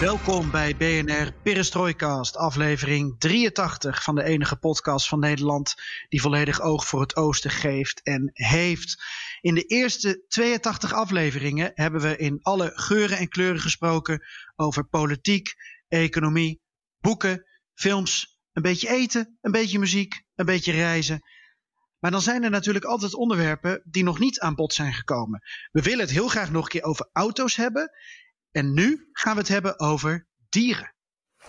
[0.00, 5.74] Welkom bij BNR Perestroikast, aflevering 83 van de enige podcast van Nederland
[6.08, 9.02] die volledig oog voor het oosten geeft en heeft.
[9.40, 14.24] In de eerste 82 afleveringen hebben we in alle geuren en kleuren gesproken
[14.56, 15.54] over politiek,
[15.88, 16.60] economie,
[17.00, 21.20] boeken, films, een beetje eten, een beetje muziek, een beetje reizen.
[21.98, 25.42] Maar dan zijn er natuurlijk altijd onderwerpen die nog niet aan bod zijn gekomen.
[25.70, 27.90] We willen het heel graag nog een keer over auto's hebben.
[28.56, 30.94] En nu gaan we het hebben over dieren.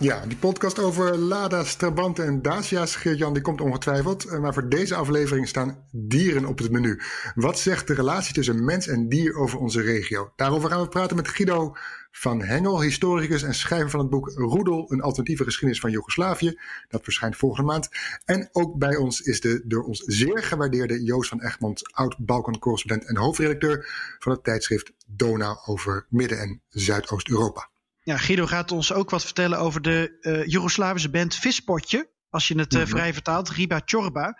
[0.00, 4.24] Ja, die podcast over Lada's, Trabanten en Dacia's, Geert-Jan, die komt ongetwijfeld.
[4.24, 7.00] Eh, maar voor deze aflevering staan dieren op het menu.
[7.34, 10.32] Wat zegt de relatie tussen mens en dier over onze regio?
[10.36, 11.76] Daarover gaan we praten met Guido
[12.10, 16.58] van Hengel, historicus en schrijver van het boek Roedel, een alternatieve geschiedenis van Joegoslavië.
[16.88, 17.88] Dat verschijnt volgende maand.
[18.24, 23.16] En ook bij ons is de door ons zeer gewaardeerde Joost van Egmond, oud-Balkan-correspondent en
[23.16, 23.88] hoofdredacteur
[24.18, 27.68] van het tijdschrift Donau over Midden- en Zuidoost-Europa.
[28.08, 32.10] Ja, Guido gaat ons ook wat vertellen over de uh, Joegoslavische band Vispotje.
[32.28, 34.38] Als je het uh, vrij vertaalt, Riba Chorba.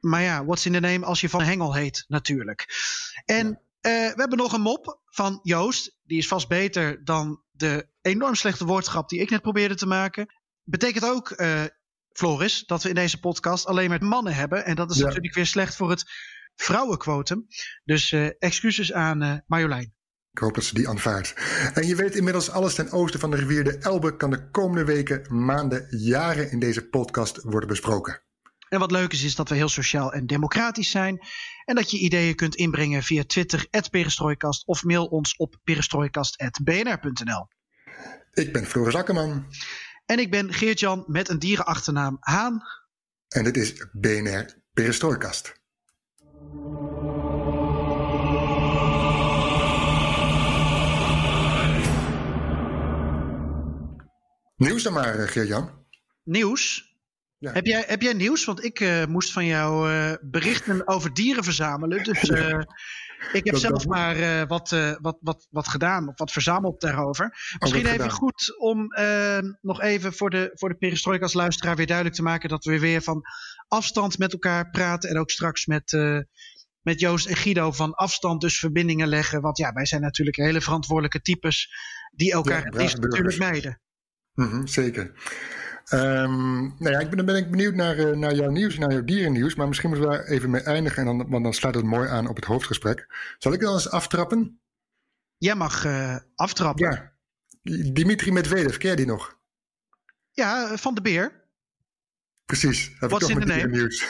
[0.00, 2.66] Maar ja, what's in the name als je van Hengel heet, natuurlijk.
[3.24, 5.98] En uh, we hebben nog een mop van Joost.
[6.02, 10.26] Die is vast beter dan de enorm slechte woordgrap die ik net probeerde te maken.
[10.62, 11.42] Betekent ook,
[12.12, 14.64] Floris, dat we in deze podcast alleen maar mannen hebben.
[14.64, 15.04] En dat is ja.
[15.04, 16.10] natuurlijk weer slecht voor het
[16.54, 17.46] vrouwenquotum.
[17.84, 19.94] Dus excuses aan Marjolein.
[20.32, 21.34] Ik hoop dat ze die aanvaardt.
[21.74, 24.84] En je weet inmiddels alles ten oosten van de rivier de Elbe kan de komende
[24.84, 28.22] weken, maanden, jaren in deze podcast worden besproken.
[28.68, 31.18] En wat leuk is, is dat we heel sociaal en democratisch zijn.
[31.64, 37.48] En dat je ideeën kunt inbrengen via Twitter, perestrooikast of mail ons op perestrooikast.bnr.nl.
[38.32, 39.46] Ik ben Floris Akkerman.
[40.06, 42.62] En ik ben Geert-Jan met een dierenachternaam Haan.
[43.28, 45.58] En dit is BNR Perestrooikast.
[54.60, 55.70] Nieuws dan maar, Geert-Jan.
[56.22, 56.94] Nieuws?
[57.38, 57.52] Ja.
[57.52, 58.44] Heb, jij, heb jij nieuws?
[58.44, 62.04] Want ik uh, moest van jou uh, berichten over dieren verzamelen.
[62.04, 62.60] Dus uh,
[63.32, 63.86] ik heb dat, zelf dat...
[63.86, 64.70] maar wat,
[65.00, 67.54] wat, wat, wat gedaan of wat verzameld daarover.
[67.58, 68.10] Misschien even gedaan.
[68.10, 68.86] goed om
[69.60, 73.02] nog even voor de, voor de perestroika luisteraar weer duidelijk te maken dat we weer
[73.02, 73.22] van
[73.68, 75.10] afstand met elkaar praten.
[75.10, 75.92] En ook straks met,
[76.80, 79.40] met Joost en Guido van afstand dus verbindingen leggen.
[79.40, 81.68] Want ja, wij zijn natuurlijk hele verantwoordelijke types
[82.12, 83.80] die elkaar ja, natuurlijk mijden.
[84.40, 85.12] Mm -hmm, zeker.
[85.92, 88.92] Um, nou ja, ik ben, dan ben ik benieuwd naar, uh, naar jouw nieuws, naar
[88.92, 89.54] jouw dierennieuws.
[89.54, 90.98] Maar misschien moeten we daar even mee eindigen.
[90.98, 93.06] En dan, want dan sluit het mooi aan op het hoofdgesprek.
[93.38, 94.60] Zal ik dan eens aftrappen?
[95.36, 96.90] Jij mag uh, aftrappen.
[96.90, 97.12] Ja.
[97.92, 99.38] Dimitri Medvedev, ken jij die nog?
[100.30, 101.32] Ja, van de Beer.
[102.44, 102.90] Precies.
[102.98, 104.06] Heb What's ik toch nieuws.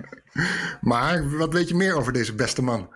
[0.90, 2.94] maar wat weet je meer over deze beste man?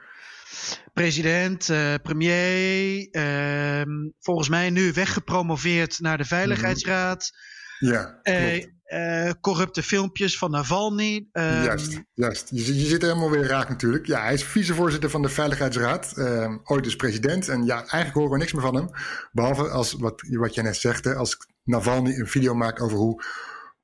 [0.93, 7.31] President, uh, premier, uh, volgens mij nu weggepromoveerd naar de Veiligheidsraad.
[7.79, 11.29] Ja, uh, corrupte filmpjes van Navalny.
[11.33, 12.49] Um, juist, juist.
[12.51, 14.07] Je, je, zit er helemaal weer raak natuurlijk.
[14.07, 16.12] Ja, hij is vicevoorzitter van de Veiligheidsraad.
[16.17, 17.49] Ehm, ooit dus president.
[17.49, 18.91] En ja, eigenlijk horen we niks meer van hem.
[19.33, 23.23] Behalve als wat, wat jij net zegt, als Navalny een video maakt over hoe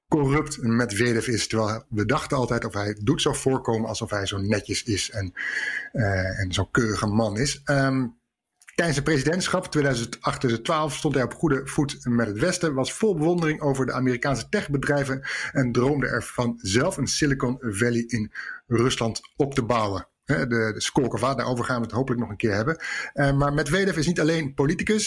[0.08, 1.48] corrupt Medvedev is.
[1.48, 5.32] Terwijl we dachten altijd of hij doet zo voorkomen alsof hij zo netjes is en,
[5.92, 7.62] uh, en zo'n keurige man is.
[7.64, 8.16] Um,
[8.74, 9.76] tijdens zijn presidentschap
[10.90, 14.48] 2008-2012 stond hij op goede voet met het Westen, was vol bewondering over de Amerikaanse
[14.48, 18.32] techbedrijven en droomde ervan zelf een Silicon Valley in
[18.66, 20.08] Rusland op te bouwen.
[20.24, 22.84] De, de Skolkova, daarover gaan we het hopelijk nog een keer hebben.
[23.14, 25.06] Uh, maar Medvedev is niet alleen politicus,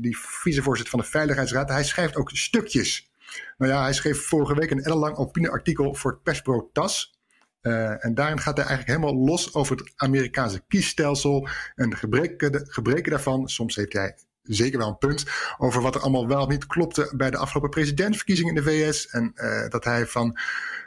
[0.00, 1.68] die vicevoorzitter van de Veiligheidsraad.
[1.68, 3.11] Hij schrijft ook stukjes.
[3.56, 7.20] Nou ja, hij schreef vorige week een ellenlang opinieartikel voor het persbureau TAS.
[7.62, 12.52] Uh, en daarin gaat hij eigenlijk helemaal los over het Amerikaanse kiesstelsel en de gebreken,
[12.52, 13.48] de gebreken daarvan.
[13.48, 15.24] Soms heeft hij zeker wel een punt
[15.58, 19.08] over wat er allemaal wel niet klopte bij de afgelopen presidentsverkiezingen in de VS.
[19.08, 20.38] En uh, dat hij van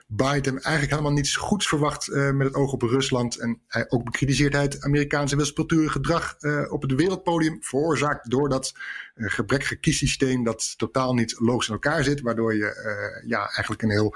[0.08, 3.38] Biden eigenlijk helemaal niets goeds verwacht uh, met het oog op Rusland.
[3.38, 7.58] En hij ook bekritiseert hij het Amerikaanse wispelturige gedrag uh, op het wereldpodium.
[7.60, 8.74] Veroorzaakt door dat
[9.16, 12.22] uh, gebrekkige kiessysteem dat totaal niet logisch in elkaar zit.
[12.22, 14.16] Waardoor je ja, eigenlijk een heel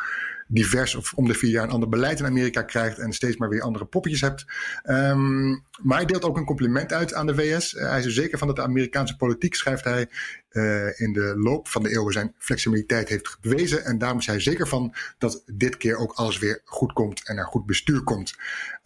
[0.51, 3.49] divers of om de vier jaar een ander beleid in Amerika krijgt en steeds maar
[3.49, 4.45] weer andere poppetjes hebt.
[4.83, 7.71] Um, maar hij deelt ook een compliment uit aan de VS.
[7.71, 10.09] hij is er zeker van dat de Amerikaanse politiek, schrijft hij,
[10.51, 13.85] uh, in de loop van de eeuwen zijn flexibiliteit heeft bewezen.
[13.85, 17.37] En daarom is hij zeker van dat dit keer ook alles weer goed komt en
[17.37, 18.35] er goed bestuur komt.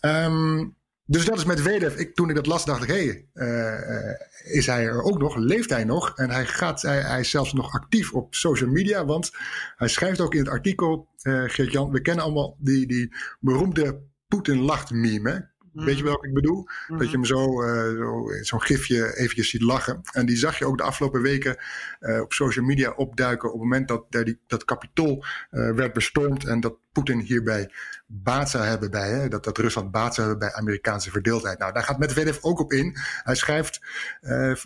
[0.01, 1.95] Um, dus dat is met Wedev.
[1.95, 5.35] Ik, toen ik dat las, dacht ik: hé, hey, uh, is hij er ook nog?
[5.35, 6.17] Leeft hij nog?
[6.17, 9.31] En hij, gaat, hij, hij, is zelfs nog actief op social media, want
[9.75, 14.01] hij schrijft ook in het artikel, uh, Geert-Jan, we kennen allemaal die, die beroemde
[15.74, 16.04] Weet je mhm.
[16.04, 16.68] welke ik bedoel?
[16.88, 17.12] Dat je mhm.
[17.12, 20.02] hem zo, uh, zo'n gifje eventjes ziet lachen.
[20.12, 21.58] En die zag je ook de afgelopen weken
[22.00, 23.48] uh, op social media opduiken.
[23.48, 26.46] op het moment dat dat, dat kapitool uh, werd bestormd.
[26.46, 27.72] en dat Poetin hierbij
[28.08, 31.60] baat zou hebben bij, hè, dat, dat Rusland baat zou hebben bij Amerikaanse verdeeldheid.
[31.60, 32.98] Nou, daar gaat Medvedev ook op in.
[33.24, 33.81] Hij schrijft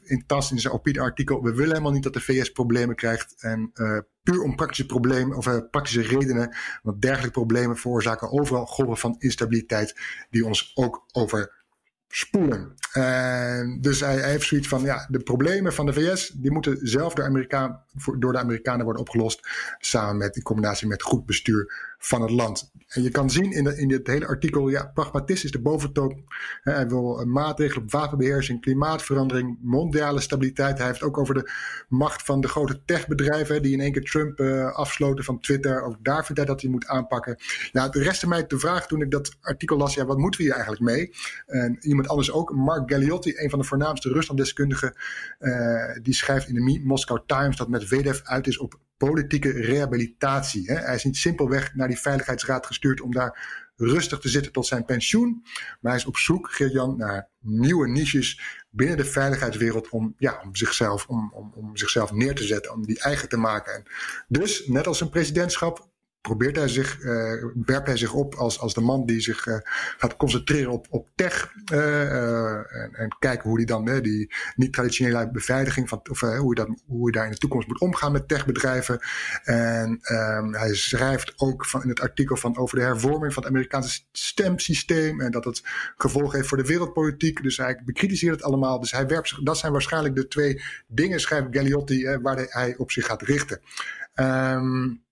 [0.04, 3.36] in TAS in zijn opinie-artikel: We willen helemaal niet dat de VS problemen krijgt.
[3.38, 3.72] En
[4.32, 6.56] puur om praktische problemen of uh, praktische redenen.
[6.82, 9.96] Want dergelijke problemen veroorzaken overal golven van instabiliteit
[10.30, 11.56] die ons ook over
[12.08, 12.74] spoelen.
[12.94, 17.14] Uh, dus hij, heeft zoiets van, ja, de problemen van de VS, die moeten zelf
[17.14, 17.84] door, Amerikaan,
[18.20, 19.48] door de Amerikanen worden opgelost.
[19.80, 22.72] Samen met, in combinatie met goed bestuur van het land.
[22.88, 26.24] En je kan zien in, in dit hele artikel, ja, pragmatisme is de boventoon.
[26.62, 30.78] Hij wil een maatregelen op wapenbeheersing, klimaatverandering, mondiale stabiliteit.
[30.78, 31.52] Hij heeft ook over de
[31.88, 35.82] macht van de grote techbedrijven die in één keer Trump uh, afsloten van Twitter.
[35.82, 37.38] Ook daar vindt hij dat hij moet aanpakken.
[37.72, 40.46] Ja, de restte mij de vraag toen ik dat artikel las, ja, wat moeten we
[40.46, 41.14] hier eigenlijk mee?
[41.46, 44.94] En iemand anders ook, Mark Galliotti, een van de voornaamste Ruslanddeskundigen,
[45.40, 50.72] uh, die schrijft in de Moscow Times dat Medvedev uit is op politieke rehabilitatie.
[50.72, 50.76] Hè.
[50.76, 54.86] Hij is niet simpelweg naar die Veiligheidsraad gestuurd om daar rustig te zitten tot zijn
[54.86, 55.42] pensioen.
[55.82, 60.56] Maar hij is op zoek, Geert-Jan, naar nieuwe niches binnen de veiligheidswereld om, ja, om,
[60.56, 63.74] zichzelf, om, om, om zichzelf neer te zetten, om die eigen te maken.
[63.74, 63.84] En
[64.28, 65.87] dus, net als een presidentschap,
[66.28, 69.58] probeert hij zich, uh, werpt hij zich op als, als de man die zich uh,
[69.98, 71.54] gaat concentreren op, op tech.
[71.72, 76.82] Uh, en, en, kijken hoe hij dan die niet-traditionele beveiliging, van, of hoe, je dat,
[76.88, 79.00] hoe je daar in de toekomst moet omgaan met techbedrijven.
[79.44, 83.52] En um, hij schrijft ook van, in het artikel van over de hervorming van het
[83.52, 85.22] Amerikaanse stemsysteem.
[85.22, 85.62] En dat het
[85.98, 87.44] gevolgen heeft voor de wereldpolitiek.
[87.44, 88.80] Dus hij bekritiseert het allemaal.
[88.80, 92.92] Dus hij werpt zich, dat zijn waarschijnlijk de twee dingen, schrijft Galliotti, waar hij op
[92.92, 93.62] zich gaat richten.
[94.16, 95.06] Um,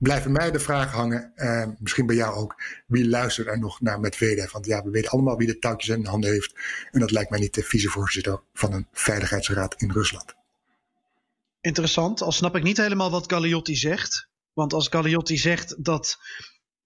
[0.00, 4.00] blijven mij de vraag hangen, eh, misschien bij jou ook, wie luistert er nog naar
[4.00, 4.52] Medvedev?
[4.52, 6.54] Want ja, we weten allemaal wie de touwtjes in handen heeft.
[6.90, 10.34] En dat lijkt mij niet de vicevoorzitter van een veiligheidsraad in Rusland.
[11.60, 14.28] Interessant, al snap ik niet helemaal wat Galliotti zegt.
[14.52, 16.18] Want als Galliotti zegt dat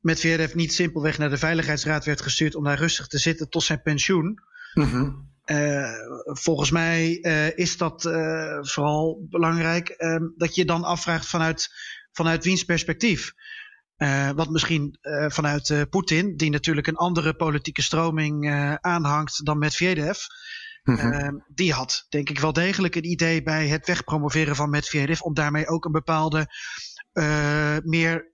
[0.00, 3.82] Medvedev niet simpelweg naar de Veiligheidsraad werd gestuurd om daar rustig te zitten tot zijn
[3.82, 4.38] pensioen.
[4.74, 5.92] Mm uh,
[6.24, 11.70] volgens mij uh, is dat uh, vooral belangrijk ehm, dat je dan afvraagt vanuit
[12.14, 13.32] vanuit wiens perspectief?
[13.96, 18.50] Uh, wat misschien uh, vanuit uh, Poetin, die natuurlijk een andere politieke stroming
[18.80, 20.18] aanhangt dan Medvedev.
[20.82, 21.44] Mm -hmm.
[21.54, 25.20] die had denk ik wel degelijk een idee bij het wegpromoveren van Medvedev.
[25.20, 26.46] Om daarmee ook een bepaalde
[27.84, 28.32] meer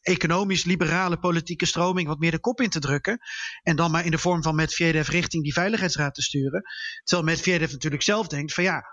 [0.00, 3.18] economisch liberale politieke stroming wat meer de kop in te drukken.
[3.62, 6.62] En dan maar in de vorm van Medvedev richting die veiligheidsraad te sturen.
[7.02, 8.84] Terwijl Medvedev natuurlijk zelf denkt van ja,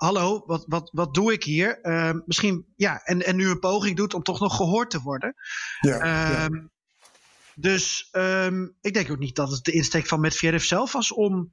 [0.00, 1.78] hallo, wat, wat, wat doe ik hier?
[1.82, 5.34] Uh, misschien, ja, en, en nu een poging doet om toch nog gehoord te worden.
[5.80, 6.44] Ja, ja.
[6.44, 6.66] Ehm,
[7.54, 11.52] dus um, ik denk ook niet dat het de insteek van Medvedev zelf was om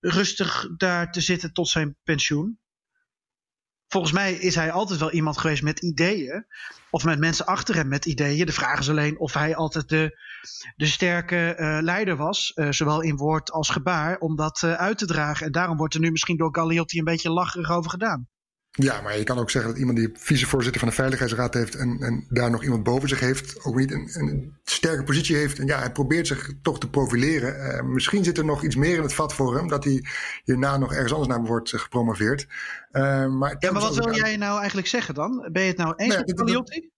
[0.00, 2.58] rustig daar te zitten tot zijn pensioen
[3.88, 6.46] volgens mij is hij altijd wel iemand geweest met ideeën.
[6.90, 8.46] Of met mensen achter hem met ideeën.
[8.46, 10.18] De vraag is alleen of hij altijd de,
[10.76, 12.52] de sterke uh, leider was.
[12.54, 14.18] Uh, zowel in woord als gebaar.
[14.18, 15.46] Om dat uh, uit te dragen.
[15.46, 18.28] En daarom wordt er nu misschien door Galliotti een beetje lacherig over gedaan.
[18.78, 21.96] Ja, maar je kan ook zeggen dat iemand die vicevoorzitter van de Veiligheidsraad heeft en,
[22.00, 25.58] en daar nog iemand boven zich heeft, ook niet een, een sterke positie heeft.
[25.58, 27.56] En ja, hij probeert zich toch te profileren.
[27.56, 30.04] Uh, misschien zit er nog iets meer in het vat voor hem, dat hij
[30.44, 32.46] hierna nog ergens anders naar wordt gepromoveerd.
[32.92, 35.48] Uh, maar ja, maar wat wil jij nou eigenlijk zeggen dan?
[35.52, 36.90] Ben je het nou eens nee, met Galliotti?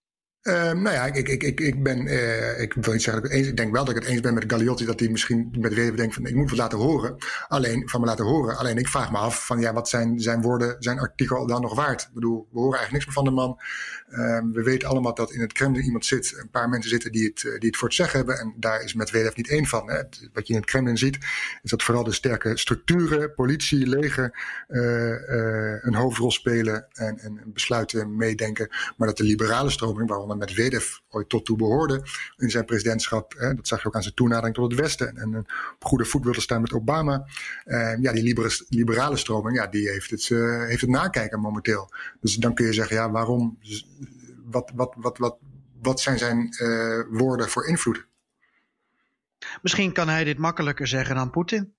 [0.42, 3.36] Uh, nou ja, ik, ik, ik, ik ben, uh, ik wil niet zeggen dat ik
[3.36, 5.54] het eens, ik denk wel dat ik het eens ben met Galliotti dat hij misschien
[5.58, 7.16] met Weber denkt van ik moet het laten horen.
[7.48, 8.56] Alleen, van me laten horen.
[8.56, 11.74] Alleen ik vraag me af van ja, wat zijn zijn woorden, zijn artikel dan nog
[11.74, 12.02] waard?
[12.02, 13.60] Ik bedoel, we horen eigenlijk niks meer van de man.
[14.10, 17.24] Uh, we weten allemaal dat in het Kremlin iemand zit, een paar mensen zitten die
[17.24, 18.38] het, die het voor het zeggen hebben.
[18.38, 19.90] En daar is Medvedev niet één van.
[19.90, 20.02] Hè.
[20.32, 21.18] Wat je in het Kremlin ziet,
[21.62, 24.32] is dat vooral de sterke structuren, politie, leger,
[25.82, 28.68] een hoofdrol spelen en, en besluiten meedenken.
[28.96, 32.02] Maar dat de liberale stroming, waaronder Medvedev ooit tot toe behoorde
[32.36, 33.34] in zijn presidentschap.
[33.56, 35.16] Dat zag je ook aan zijn toenadering tot het Westen.
[35.16, 35.46] En, een
[35.78, 37.26] goede voet wilde staan met Obama.
[37.64, 41.92] Uh, ja, die liberale stroming, ja, die heeft het, uh, heeft het nakijken momenteel.
[42.20, 43.58] Dus dan kun je zeggen, ja, waarom,
[44.44, 45.38] wat, wat, wat, wat,
[45.82, 48.06] wat zijn zijn uh, woorden voor invloed?
[49.62, 51.77] Misschien kan hij dit makkelijker zeggen dan Poetin.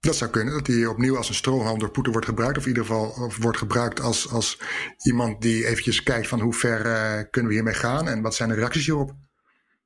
[0.00, 2.56] Dat zou kunnen, dat hij opnieuw als een strohalm door Poetin wordt gebruikt.
[2.56, 4.58] Of in ieder geval of wordt gebruikt als, als
[5.02, 8.48] iemand die eventjes kijkt van hoe ver uh, kunnen we hiermee gaan en wat zijn
[8.48, 9.12] de reacties hierop.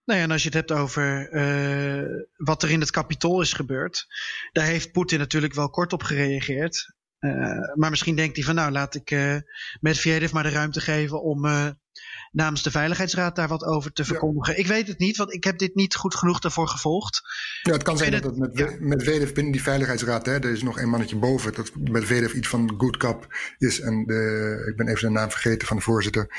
[0.04, 3.52] Nou ja, en als je het hebt over uh, wat er in het kapitool is
[3.52, 4.06] gebeurd,
[4.52, 6.94] daar heeft Poetin natuurlijk wel kort op gereageerd.
[7.22, 9.36] Uh, maar misschien denkt hij van nou laat ik uh,
[9.80, 11.46] Medvedev maar de ruimte geven om
[12.32, 14.52] namens de Veiligheidsraad daar wat over te verkondigen.
[14.52, 14.58] Ja.
[14.58, 17.22] Ik weet het niet, want ik heb dit niet goed genoeg daarvoor gevolgd.
[17.62, 18.76] Ja, het kan zijn dat het met, ja.
[18.78, 22.48] met binnen die Veiligheidsraad, hè, er is nog een mannetje boven, dat met Vedev iets
[22.48, 23.80] van good cop is.
[23.80, 26.34] En de, ik ben even de naam vergeten van de voorzitter,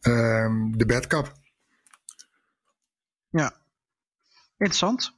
[0.00, 1.32] um, de bad cop.
[3.30, 3.56] Ja,
[4.56, 5.16] interessant.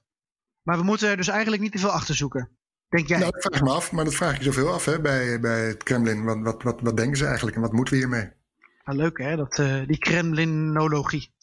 [0.63, 2.60] Maar we moeten er dus eigenlijk niet te veel achter zoeken.
[2.91, 3.19] Denk jij?
[3.19, 5.41] Nou, dat vraag ik me af, maar dat vraag ik je zoveel af hè, bij,
[5.41, 6.25] bij het Kremlin.
[6.25, 8.31] Wat, wat, wat, wat denken ze eigenlijk en wat moeten we hiermee?
[8.83, 11.35] Ah, leuk hè, dat, uh, die Kremlinologie.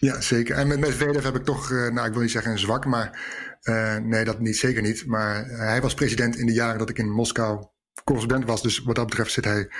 [0.00, 0.56] Ja, zeker.
[0.56, 3.18] En met Medvedev heb ik toch, uh, nou ik wil niet zeggen een zwak, maar
[3.62, 5.06] uh, nee, dat niet, zeker niet.
[5.06, 7.66] Maar hij was president in de jaren dat ik in Moskou
[8.04, 8.62] correspondent was.
[8.62, 9.70] Dus wat dat betreft zit hij,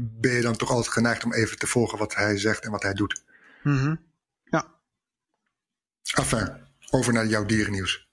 [0.00, 2.82] ben je dan toch altijd geneigd om even te volgen wat hij zegt en wat
[2.82, 3.22] hij doet.
[3.62, 4.00] Mm -hmm.
[4.44, 4.64] Ja.
[6.14, 6.48] Enfin,
[6.90, 8.05] over naar jouw dierennieuws.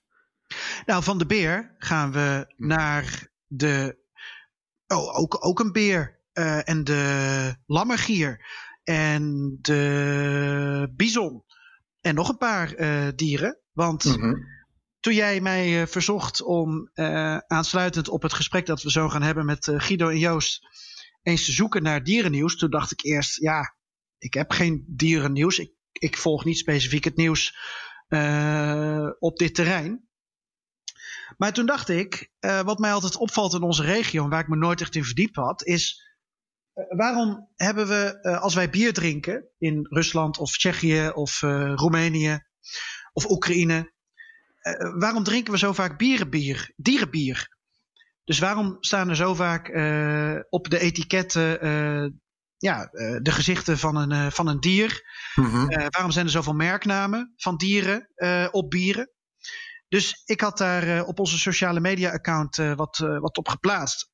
[0.86, 4.02] Nou, van de beer gaan we naar de.
[4.86, 6.22] Oh, ook, ook een beer.
[6.32, 8.46] Uh, en de lammergier.
[8.84, 11.44] En de bison.
[12.00, 13.60] En nog een paar uh, dieren.
[13.72, 14.46] Want mm -hmm.
[15.00, 16.90] toen jij mij uh, verzocht om
[17.46, 20.60] aansluitend op het gesprek dat we zo gaan hebben met Guido en Joost.
[21.22, 22.56] eens te zoeken naar dierennieuws.
[22.56, 23.76] Toen dacht ik eerst, ja,
[24.18, 25.58] ik heb geen dierennieuws.
[25.58, 27.56] Ik, ik volg niet specifiek het nieuws
[29.18, 30.03] op dit terrein.
[31.36, 34.48] Maar toen dacht ik, uh, wat mij altijd opvalt in onze regio en waar ik
[34.48, 36.02] me nooit echt in verdiept had, is
[36.74, 41.40] uh, waarom hebben we, uh, als wij bier drinken in Rusland of Tsjechië of
[41.74, 42.38] Roemenië
[43.12, 43.92] of Oekraïne,
[44.98, 47.48] waarom drinken we zo vaak bierenbier, dierenbier?
[48.24, 49.68] Dus waarom staan er zo vaak
[50.48, 51.50] op de etiketten
[52.56, 52.88] ja,
[53.22, 55.02] de gezichten van een, van een dier?
[55.34, 55.68] Mm -hmm.
[55.68, 58.08] waarom zijn er zoveel merknamen van dieren
[58.50, 59.13] op bieren?
[59.88, 63.48] Dus ik had daar uh, op onze sociale media account uh, wat, uh, wat op
[63.48, 64.12] geplaatst.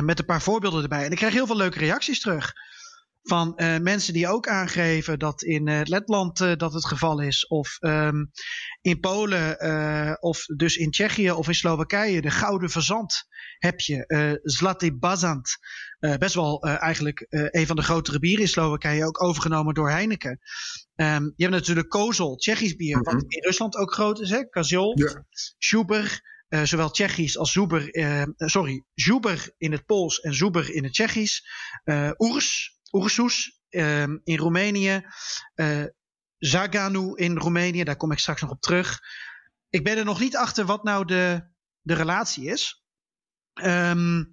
[0.00, 1.04] met een paar voorbeelden erbij.
[1.04, 2.52] En ik kreeg heel veel leuke reacties terug.
[3.22, 7.46] Van mensen die ook aangeven dat in Letland dat het geval is.
[7.46, 8.30] Of um,
[8.80, 9.56] in Polen
[10.20, 12.20] of dus in Tsjechië of in Slowakije.
[12.20, 13.24] De gouden verzand
[13.58, 14.38] heb je.
[14.42, 15.56] Zlatý Bazant.
[15.98, 19.06] best wel eigenlijk een van de grotere bieren in Slowakije.
[19.06, 20.40] Ook overgenomen door Heineken.
[21.00, 23.14] Um, je hebt natuurlijk Kozel, Tsjechisch bier, mm -hmm.
[23.14, 24.48] wat in Rusland ook groot is, hè?
[24.48, 25.24] Kazil, ja.
[25.58, 30.84] Schuber, uh, zowel Tsjechisch als Zuber, uh, sorry, Zuber in het Pools en Zuber in
[30.84, 31.42] het Tsjechisch.
[31.84, 35.06] Uh, Urs, Ursus um, in Roemenië.
[36.38, 38.98] Zaganu in Roemenië, daar kom ik straks nog op terug.
[39.68, 41.48] Ik ben er nog niet achter wat nou de,
[41.80, 42.84] de relatie is.
[43.62, 44.32] Um,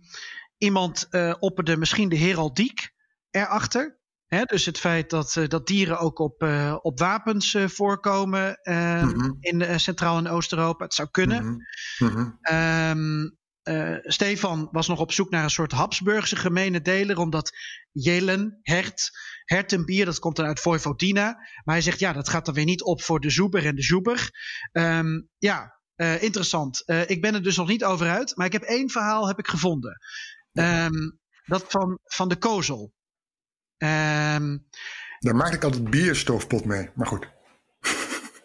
[0.58, 1.08] iemand
[1.40, 2.94] opperde misschien de heraldiek
[3.30, 4.00] erachter.
[4.26, 8.60] He, dus het feit dat, uh, dat dieren ook op, uh, op wapens uh, voorkomen
[8.64, 9.38] mm -hmm.
[9.40, 10.84] in Centraal- en Oost-Europa.
[10.84, 11.46] Het zou kunnen.
[11.46, 11.60] Mm
[11.98, 12.40] -hmm.
[12.52, 13.38] um,
[14.04, 17.52] Stefan was nog op zoek naar een soort Habsburgse gemene deler, omdat
[17.92, 19.12] Jelen, hert,
[19.44, 21.24] hertenbier, dat komt dan uit Vojvodina.
[21.64, 23.82] Maar hij zegt, ja, dat gaat dan weer niet op voor de Zoeber en de
[23.82, 24.30] Zoeber.
[24.72, 25.80] Um, ja,
[26.20, 26.84] interessant.
[27.08, 29.48] ik ben er dus nog niet over uit, maar ik heb één verhaal heb ik
[29.48, 29.98] gevonden.
[30.52, 32.94] Um, dat van, van de kozel.
[33.78, 34.68] Um,
[35.20, 37.28] Daar maak ik altijd bierstoofpot mee, maar goed.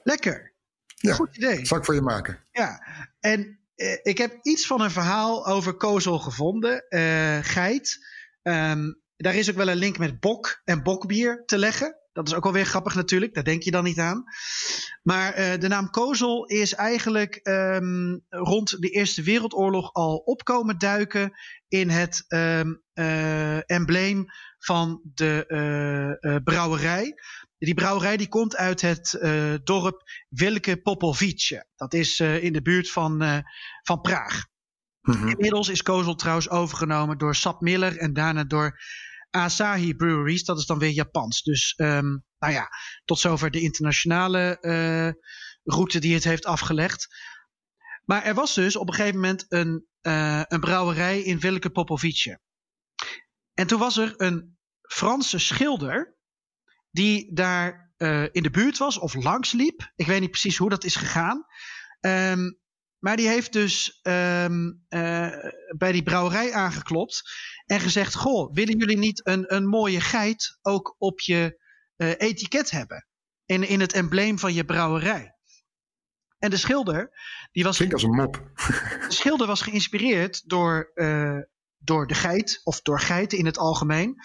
[0.02, 0.54] Lekker.
[0.96, 1.66] Ja, Goed idee.
[1.66, 2.46] Zal ik voor je maken.
[2.50, 2.86] Ja,
[3.20, 3.59] en
[4.02, 6.84] ik heb iets van een verhaal over kozel gevonden.
[6.88, 7.98] Uh, geit.
[8.42, 11.98] Um, daar is ook wel een link met bok en bokbier te leggen.
[12.12, 14.24] Dat is ook alweer grappig natuurlijk, daar denk je dan niet aan.
[15.02, 21.32] Maar uh, de naam kozel is eigenlijk um, rond de Eerste Wereldoorlog al opkomen duiken
[21.68, 24.26] in het uh, embleem
[24.60, 27.14] van de uh, uh, brouwerij.
[27.58, 31.66] Die brouwerij die komt uit het uh, dorp Wilke Popovice.
[31.76, 33.42] Dat is in de buurt van,
[33.82, 34.46] van Praag.
[35.00, 35.28] Mm -hmm.
[35.28, 38.80] Inmiddels is Kozel trouwens overgenomen door Sap Miller en daarna door
[39.30, 40.44] Asahi Breweries.
[40.44, 41.42] Dat is dan weer Japans.
[41.42, 42.68] Dus um, nou ja,
[43.04, 44.58] tot zover de internationale
[45.62, 47.06] route die het heeft afgelegd.
[48.04, 49.86] Maar er was dus op een gegeven moment een,
[50.48, 52.40] een brouwerij in Wilke Popovice.
[53.60, 56.16] En toen was er een Franse schilder
[56.90, 59.92] die daar uh, in de buurt was of langs liep.
[59.96, 61.44] Ik weet niet precies hoe dat is gegaan.
[62.00, 62.58] Um,
[62.98, 65.32] maar die heeft dus um, uh,
[65.76, 67.22] bij die brouwerij aangeklopt
[67.66, 71.58] en gezegd: Goh, willen jullie niet een, een mooie geit ook op je
[71.96, 73.06] etiket hebben.
[73.44, 75.34] In, in het embleem van je brouwerij.
[76.38, 77.10] En de schilder,
[77.52, 77.76] die was.
[77.76, 78.50] Klinkt als een mop.
[78.56, 80.92] De schilder was geïnspireerd door,
[81.82, 84.16] door de geit, of door geiten in het algemeen.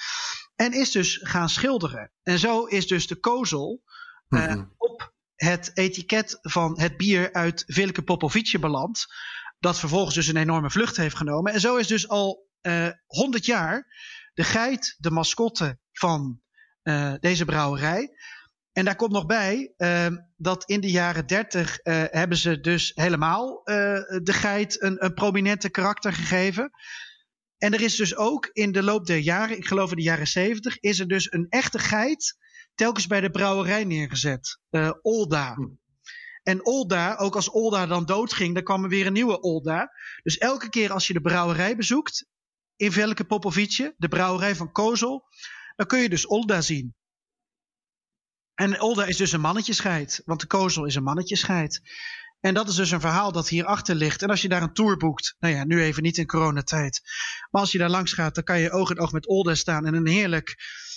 [0.56, 2.12] En is dus gaan schilderen.
[2.24, 3.84] En zo is dus de kozel
[4.30, 9.06] uh, op het etiket van het bier uit Vilke Popovice beland.
[9.60, 11.54] Dat vervolgens dus een enorme vlucht heeft genomen.
[11.54, 13.88] En zo is dus al uh, 100 jaar
[14.34, 16.42] de geit de mascotte van
[16.84, 18.10] uh, deze brouwerij.
[18.72, 22.92] En daar komt nog bij uh, dat in de jaren 30 uh, hebben ze dus
[22.96, 23.76] helemaal uh,
[24.24, 26.72] de geit een, een prominente karakter gegeven.
[27.58, 30.28] En er is dus ook in de loop der jaren, ik geloof in de jaren
[30.28, 32.38] 70, is er dus een echte geit
[32.76, 34.60] telkens bij de brouwerij neergezet.
[34.72, 35.58] Uh, Olda.
[36.44, 39.92] En Olda, ook als Olda dan doodging, dan kwam er weer een nieuwe Olda.
[40.24, 42.28] Dus elke keer als je de brouwerij bezoekt,
[42.76, 45.26] in Velke Popovice, de brouwerij van Kozel,
[45.76, 46.96] dan kun je dus Olda zien.
[48.54, 51.82] En Olda is dus een mannetjescheid, want de Kozel is een mannetjescheid.
[52.46, 54.22] En dat is dus een verhaal dat hierachter ligt.
[54.22, 57.02] En als je daar een tour boekt, nou ja, nu even niet in coronatijd.
[57.52, 59.86] Maar als je daar langs gaat, dan kan je oog in oog met Olda staan
[59.86, 60.56] en een heerlijk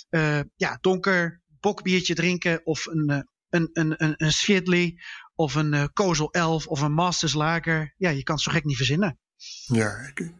[0.09, 2.65] uh, ja, donker bokbiertje drinken.
[2.65, 4.99] Of een, uh, een, een, een, een
[5.35, 7.93] of een uh, Kozel 11 of een Masters Lager.
[7.97, 9.19] Ja, je kan het zo gek niet verzinnen.
[9.65, 10.33] Ja, ik,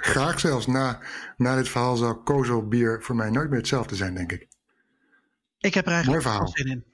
[0.00, 0.66] graag zelfs.
[0.66, 1.00] Na,
[1.36, 4.48] na dit verhaal zou Kozel bier voor mij nooit meer hetzelfde zijn, denk ik.
[5.58, 6.84] Ik heb er eigenlijk zin in.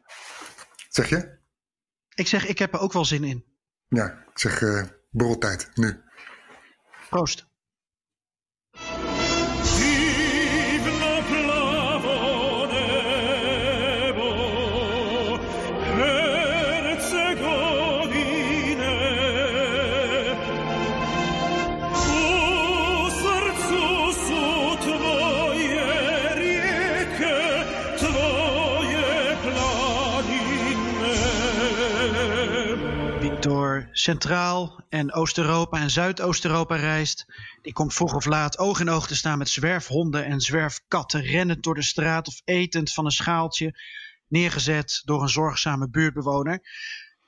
[0.88, 1.37] Zeg je?
[2.18, 3.44] Ik zeg, ik heb er ook wel zin in.
[3.88, 6.00] Ja, ik zeg uh, borreltijd, nu.
[7.10, 7.47] Proost.
[33.98, 37.26] Centraal- en Oost-Europa en Zuidoost-Europa reist,
[37.62, 41.62] die komt vroeg of laat oog in oog te staan met zwerfhonden en zwerfkatten rennend
[41.62, 43.80] door de straat of etend van een schaaltje,
[44.28, 46.60] neergezet door een zorgzame buurtbewoner.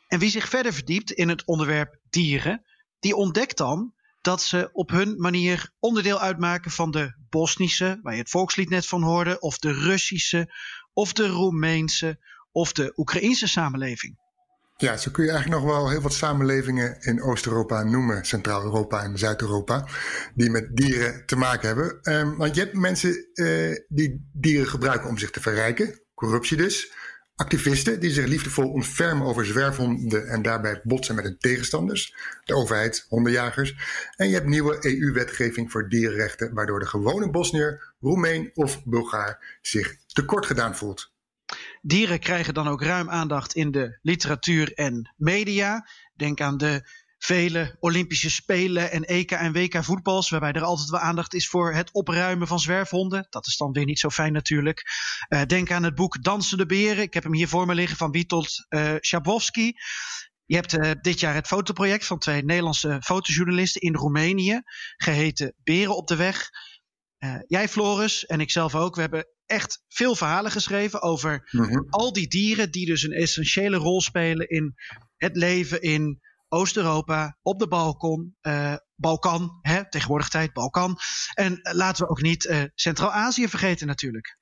[0.08, 2.64] En wie zich verder verdiept in het onderwerp dieren,
[3.00, 8.20] die ontdekt dan dat ze op hun manier onderdeel uitmaken van de Bosnische, waar je
[8.20, 10.54] het volkslied net van hoorde, of de Russische,
[10.92, 12.18] of de Roemeense,
[12.52, 14.18] of de Oekraïnse samenleving.
[14.80, 19.18] Ja, zo kun je eigenlijk nog wel heel wat samenlevingen in Oost-Europa noemen, Centraal-Europa en
[19.18, 19.88] Zuid-Europa,
[20.34, 21.98] die met dieren te maken hebben.
[22.02, 26.92] Um, want je hebt mensen uh, die dieren gebruiken om zich te verrijken, corruptie dus.
[27.34, 32.14] Activisten die zich liefdevol ontfermen over zwerfhonden en daarbij botsen met hun tegenstanders,
[32.44, 33.76] de overheid, hondenjagers.
[34.16, 39.96] En je hebt nieuwe EU-wetgeving voor dierenrechten, waardoor de gewone Bosnier, Roemeen of Bulgaar zich
[40.06, 41.09] tekort gedaan voelt.
[41.80, 45.88] Dieren krijgen dan ook ruim aandacht in de literatuur en media.
[46.14, 46.88] Denk aan de
[47.18, 51.74] vele Olympische Spelen en EK en WK voetbals, waarbij er altijd wel aandacht is voor
[51.74, 53.26] het opruimen van zwerfhonden.
[53.30, 54.82] Dat is dan weer niet zo fijn natuurlijk.
[55.28, 57.02] Uh, denk aan het boek Dansende Beren.
[57.02, 58.94] Ik heb hem hier voor me liggen van Witold uh.
[60.44, 64.62] Je hebt uh, dit jaar het fotoproject van twee Nederlandse fotojournalisten in Roemenië,
[64.96, 66.50] geheten Beren op de Weg.
[67.24, 71.64] Uh, jij, Floris, en ik zelf ook, we hebben echt veel verhalen geschreven over mm
[71.64, 71.86] -hmm.
[71.90, 74.74] al die dieren die dus een essentiële rol spelen in
[75.16, 80.98] het leven in Oost-Europa, op de Balkan, uh, Balkan, hè, tegenwoordig tijd Balkan.
[81.34, 84.38] En laten we ook niet Centraal-Azië vergeten natuurlijk.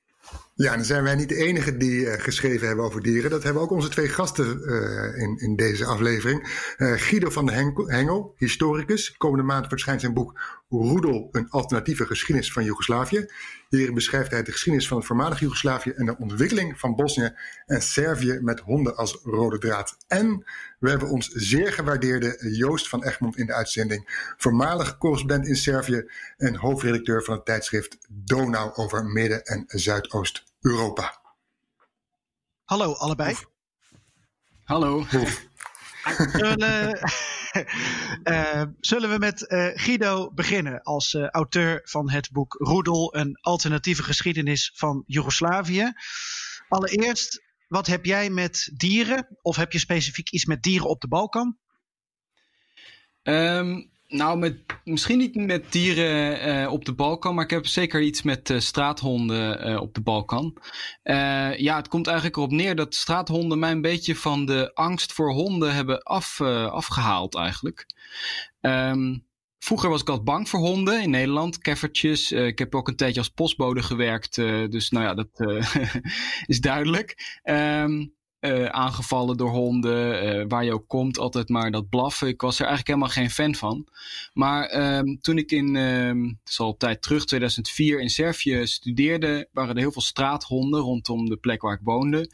[0.59, 3.31] Ja, dan zijn wij niet de enige die uh, geschreven hebben over dieren.
[3.31, 6.75] Dat hebben ook onze twee gasten uh, in, in deze aflevering.
[6.79, 7.53] Uh, Guido van de
[7.87, 9.17] Hengel, historicus.
[9.17, 13.27] Komende maand verschijnt zijn boek Roedel, een alternatieve geschiedenis van Joegoslavië.
[13.69, 17.33] Hierin beschrijft hij de geschiedenis van het voormalig Joegoslavië en de ontwikkeling van Bosnië
[17.67, 19.97] en Servië met honden als rode draad.
[20.07, 20.45] En
[20.79, 24.33] we hebben ons zeer gewaardeerde Joost van Egmond in de uitzending.
[24.37, 29.65] Voormalig correspondent in Servië en hoofdredacteur van het tijdschrift Donau over Midden- en
[30.61, 31.21] Zuidoost-Europa.
[32.65, 33.37] Hallo allebei.
[34.65, 35.07] Hallo.
[36.33, 36.99] Zullen,
[38.25, 43.39] uh, zullen, we met uh, Guido beginnen als uh, auteur van het boek Roedel, een
[43.41, 45.93] alternatieve geschiedenis van Joegoslavië.
[46.69, 49.39] Allereerst, wat heb jij met dieren?
[49.43, 51.59] Of heb je specifiek iets met dieren op de Balkan?
[53.23, 58.03] Um, nou, met, misschien niet met dieren uh, op de Balkan, maar ik heb zeker
[58.03, 60.57] iets met uh, straathonden uh, op de Balkan.
[61.57, 65.33] ja, het komt eigenlijk erop neer dat straathonden mij een beetje van de angst voor
[65.33, 67.87] honden hebben af, afgehaald eigenlijk.
[68.61, 69.27] Um,
[69.59, 72.33] vroeger was ik altijd bang voor honden in Nederland, keffertjes.
[72.33, 74.35] ik heb ook een tijdje als postbode gewerkt,
[74.71, 75.63] dus nou ja, dat
[76.47, 77.39] is duidelijk.
[77.45, 82.29] Um, uh, aangevallen door honden, uh, waar je ook komt, altijd maar dat blaffen.
[82.29, 83.87] Ik was er eigenlijk helemaal geen fan van.
[84.33, 89.75] Maar um, toen ik in, um, het al tijd terug, 2004 in Servië studeerde, waren
[89.75, 92.31] er heel veel straathonden rondom de plek waar ik woonde.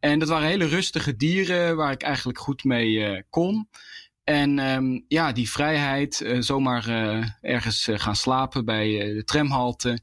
[0.00, 3.68] En dat waren hele rustige dieren waar ik eigenlijk goed mee uh, kon.
[4.26, 9.98] En um, ja, die vrijheid, uh, zomaar uh, ergens uh, gaan slapen bij de tramhalte,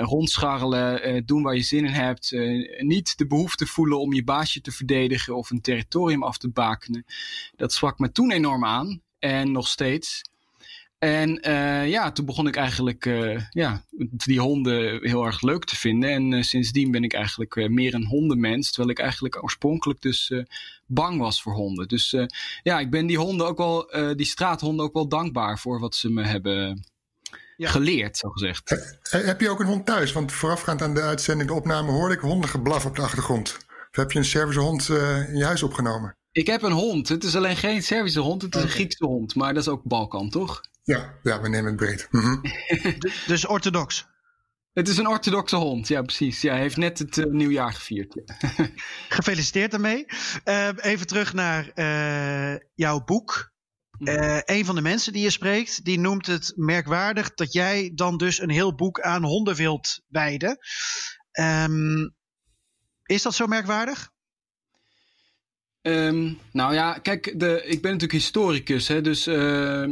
[0.00, 2.36] rondscharrelen, doen waar je zin in hebt,
[2.78, 7.04] niet de behoefte voelen om je baasje te verdedigen of een territorium af te bakenen.
[7.56, 10.22] Dat sprak me toen enorm aan en nog steeds.
[10.98, 11.38] En
[11.88, 13.04] ja, toen begon ik eigenlijk
[13.50, 16.10] ja, die honden heel erg leuk te vinden.
[16.10, 18.68] En sindsdien ben ik eigenlijk meer een hondenmens.
[18.68, 20.32] Terwijl ik eigenlijk oorspronkelijk dus
[20.90, 21.88] bang was voor honden.
[21.88, 22.16] Dus
[22.62, 26.10] ja, ik ben die honden ook wel, die straathonden ook wel dankbaar voor wat ze
[26.10, 26.84] me hebben
[27.56, 27.70] ja.
[27.70, 28.96] geleerd, zo gezegd.
[29.10, 30.12] heb je ook een hond thuis?
[30.12, 33.56] Want voorafgaand aan de uitzending, de opname, hoorde ik hondengeblaf op de achtergrond.
[33.90, 36.16] Of heb je een servicehond in je huis opgenomen?
[36.32, 37.08] Ik heb een hond.
[37.08, 38.70] Het is alleen geen Servische hond, het is okay.
[38.70, 39.34] een Griekse hond.
[39.34, 40.60] Maar dat is ook Balkan, toch?
[40.82, 42.08] Ja, ja we nemen het breed.
[42.10, 42.42] Mm -hmm.
[43.26, 44.06] dus orthodox?
[44.72, 46.40] Het is een orthodoxe hond, ja precies.
[46.40, 48.14] Ja, hij heeft net het uh, nieuwjaar gevierd.
[48.14, 48.34] Ja.
[49.08, 50.04] Gefeliciteerd daarmee.
[50.44, 53.52] Uh, even terug naar uh, jouw boek.
[54.44, 58.40] een van de mensen die je spreekt, die noemt het merkwaardig dat jij dan dus
[58.40, 60.58] een heel boek aan honden wilt wijden.
[61.40, 62.14] Um,
[63.04, 64.10] is dat zo merkwaardig?
[65.82, 69.84] Um, nou ja, kijk, de, ik ben natuurlijk historicus, hè, dus uh,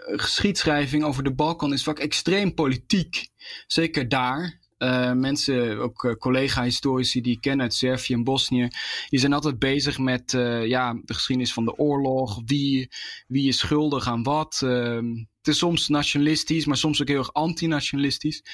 [0.00, 3.28] geschiedschrijving over de Balkan is vaak extreem politiek.
[3.66, 4.58] Zeker daar.
[4.78, 8.68] Uh, mensen, ook uh, collega-historici die ik ken uit Servië en Bosnië,
[9.08, 12.40] die zijn altijd bezig met uh, ja, de geschiedenis van de oorlog.
[12.44, 12.90] Wie,
[13.26, 14.60] wie is schuldig aan wat?
[14.64, 18.44] Ehm, het is soms nationalistisch, maar soms ook heel erg antinationalistisch.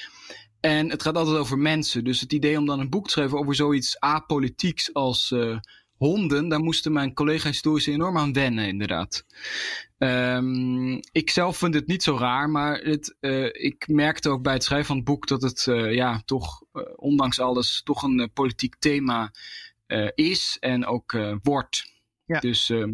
[0.59, 2.03] En het gaat altijd over mensen.
[2.03, 5.33] Dus het idee om dan een boek te schrijven over zoiets apolitieks als
[5.97, 9.25] honden, daar moesten mijn collega-historici enorm aan wennen, inderdaad.
[9.97, 14.53] Um, ik zelf vind het niet zo raar, maar het, uh, ik merkte ook bij
[14.53, 18.31] het schrijven van het boek dat het, uh, ja, toch, uh, ondanks alles, toch een
[18.33, 19.31] politiek thema
[20.15, 21.93] is en ook wordt.
[22.25, 22.39] Ja.
[22.39, 22.91] Dus, ehm,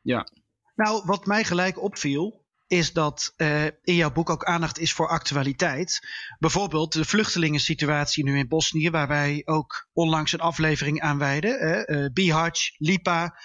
[0.00, 0.28] ja.
[0.74, 2.43] Nou, wat mij gelijk opviel,
[2.74, 6.00] is dat uh, in jouw boek ook aandacht is voor actualiteit.
[6.38, 11.84] Bijvoorbeeld de vluchtelingensituatie nu in Bosnië, waar wij ook onlangs een aflevering aan wijden.
[11.92, 13.38] Uh, Bihać, Lipa,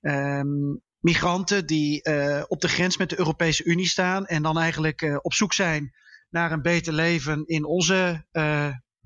[0.00, 5.20] um, migranten die uh, op de grens met de Europese Unie staan en dan eigenlijk
[5.22, 5.94] op zoek zijn
[6.30, 8.26] naar een beter leven in onze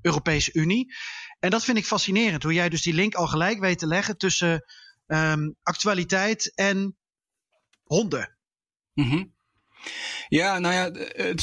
[0.01, 0.93] Europese Unie.
[1.39, 4.17] En dat vind ik fascinerend, hoe jij dus die link al gelijk weet te leggen
[4.17, 4.65] tussen
[5.07, 6.97] um, actualiteit en
[7.83, 8.37] honden.
[8.93, 9.37] Mm
[10.29, 10.91] ja, nou ja,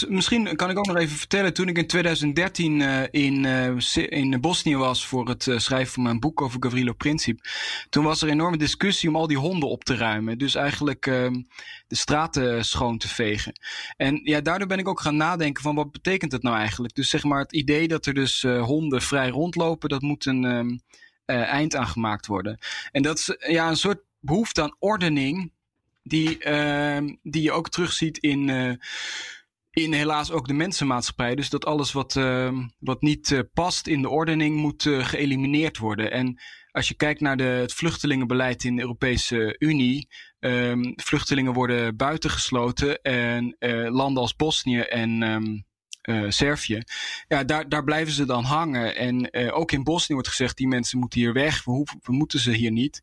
[0.09, 1.55] misschien kan ik ook nog even vertellen.
[1.55, 6.03] Toen ik in 2013 uh, in, uh, in Bosnië was voor het uh, schrijven van
[6.03, 7.40] mijn boek over Gavrilo Princip.
[7.88, 10.38] Toen was er een enorme discussie om al die honden op te ruimen.
[10.38, 11.42] Dus eigenlijk ehm,
[11.87, 13.61] de straten schoon te vegen.
[13.96, 16.94] En ja, daardoor ben ik ook gaan nadenken van wat betekent dat nou eigenlijk?
[16.94, 20.81] Dus zeg maar het idee dat er dus honden vrij rondlopen, dat moet een um,
[21.25, 22.59] eind aan gemaakt worden.
[22.92, 25.53] En dat is ja, een soort behoefte aan ordening
[26.07, 28.73] die, uh, die je ook terugziet in, uh,
[29.71, 31.35] in helaas ook de mensenmaatschappij.
[31.35, 36.11] Dus dat alles wat, uh, wat niet uh, past in de ordening moet geëlimineerd worden.
[36.11, 36.40] En
[36.71, 43.03] als je kijkt naar de, het vluchtelingenbeleid in de Europese Unie, um, vluchtelingen worden buitengesloten
[43.03, 43.57] en
[43.90, 45.64] landen als Bosnië en
[46.29, 46.83] Servië.
[47.29, 48.97] Ja, daar, daar blijven ze dan hangen.
[48.97, 51.64] En ook in Bosnië wordt gezegd, die mensen moeten hier weg.
[51.64, 53.01] We, hoeven, we moeten ze hier niet.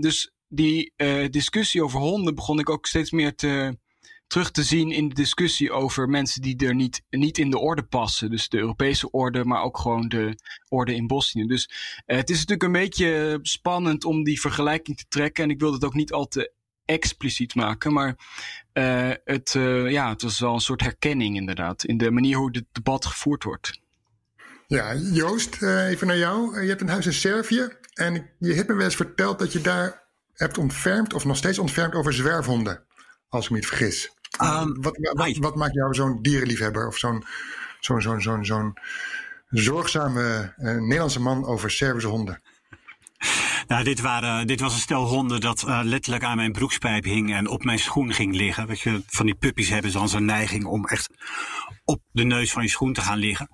[0.00, 3.78] Dus die uh, discussie over honden begon ik ook steeds meer te,
[4.26, 7.82] terug te zien in de discussie over mensen die er niet, niet in de orde
[7.82, 8.30] passen.
[8.30, 10.38] Dus de Europese orde, maar ook gewoon de
[10.68, 11.46] orde in Bosnië.
[11.46, 11.70] Dus
[12.06, 15.44] uh, het is natuurlijk een beetje spannend om die vergelijking te trekken.
[15.44, 16.52] En ik wil het ook niet al te
[16.84, 17.92] expliciet maken.
[17.92, 18.16] Maar
[18.72, 19.52] uh, het,
[19.88, 21.84] ja, het was wel een soort herkenning inderdaad.
[21.84, 23.80] In de manier hoe het debat gevoerd wordt.
[24.66, 26.62] Ja, Joost, even naar jou.
[26.62, 27.68] Je hebt een huis in Servië.
[27.94, 30.03] En je hebt me wel eens verteld dat je daar
[30.34, 32.84] hebt ontfermd of nog steeds ontfermd over zwerfhonden,
[33.28, 34.12] als ik me niet vergis.
[34.42, 37.24] Um, wat, wat, wat, maakt jou zo'n dierenliefhebber of zo'n
[37.80, 38.74] zo'n zo'n zo'n zo'n
[39.48, 42.42] zorgzame uh, Nederlandse man over Servische honden?
[43.68, 47.34] Nou, dit, waren, dit was een stel honden dat uh, letterlijk aan mijn broekspijp hing
[47.34, 48.66] en op mijn schoen ging liggen.
[48.66, 51.08] Weet je, van die puppies hebben dan zo'n neiging om echt
[51.84, 53.48] op de neus van je schoen te gaan liggen.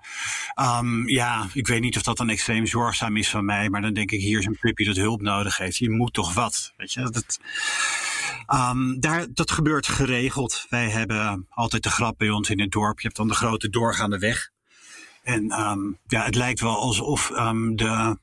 [0.60, 3.92] Um, ja, ik weet niet of dat dan extreem zorgzaam is van mij, maar dan
[3.92, 5.76] denk ik, hier is een puppy dat hulp nodig heeft.
[5.76, 7.10] Je moet toch wat, weet je.
[7.10, 7.38] Dat,
[8.54, 10.66] Um, daar, dat gebeurt geregeld.
[10.68, 13.00] Wij hebben altijd de grap bij ons in het dorp.
[13.00, 14.50] Je hebt dan de grote doorgaande weg.
[15.22, 17.26] En um, ja, het lijkt wel alsof
[17.74, 18.18] de,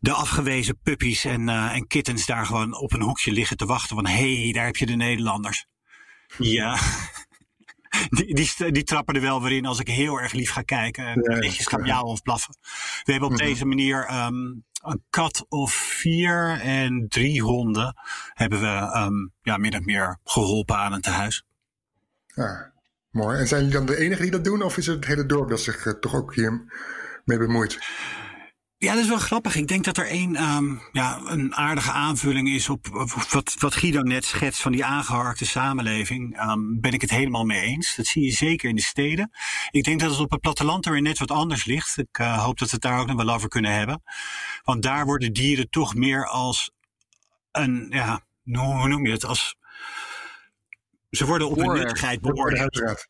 [0.00, 3.96] de afgewezen puppies en, uh, en kittens daar gewoon op een hoekje liggen te wachten.
[3.96, 5.66] Van hé, hey, daar heb je de Nederlanders.
[6.38, 6.78] Ja.
[8.08, 11.06] Die, die, die, trappen er wel weer in als ik heel erg lief ga kijken.
[11.06, 12.56] En ja, netjes ga miauwen of blaffen.
[13.02, 13.48] We hebben op mm -hmm.
[13.48, 17.96] deze manier um, een kat of vier en drie honden
[18.32, 21.44] hebben we um, ja, min of meer geholpen aan het tehuis.
[22.26, 22.72] Ja,
[23.10, 23.38] mooi.
[23.38, 24.62] En zijn jullie dan de enige die dat doen?
[24.62, 26.64] Of is het het hele dorp dat zich uh, toch ook hier
[27.24, 27.78] mee bemoeit?
[28.82, 29.56] Ja, dat is wel grappig.
[29.56, 33.74] Ik denk dat er een, um, ja, een aardige aanvulling is op, op wat, wat
[33.74, 36.40] Guido net schetst van die aangeharkte samenleving.
[36.40, 37.96] Um, ben ik het helemaal mee eens.
[37.96, 39.30] Dat zie je zeker in de steden.
[39.70, 41.98] Ik denk dat het op het platteland er weer net wat anders ligt.
[41.98, 44.02] Ik uh, hoop dat we het daar ook nog wel over kunnen hebben.
[44.62, 46.70] Want daar worden dieren toch meer als
[47.52, 49.24] een, ja, hoe noem je het?
[49.24, 49.56] Als,
[51.10, 53.06] ze worden op hun nuttigheid beoordeeld.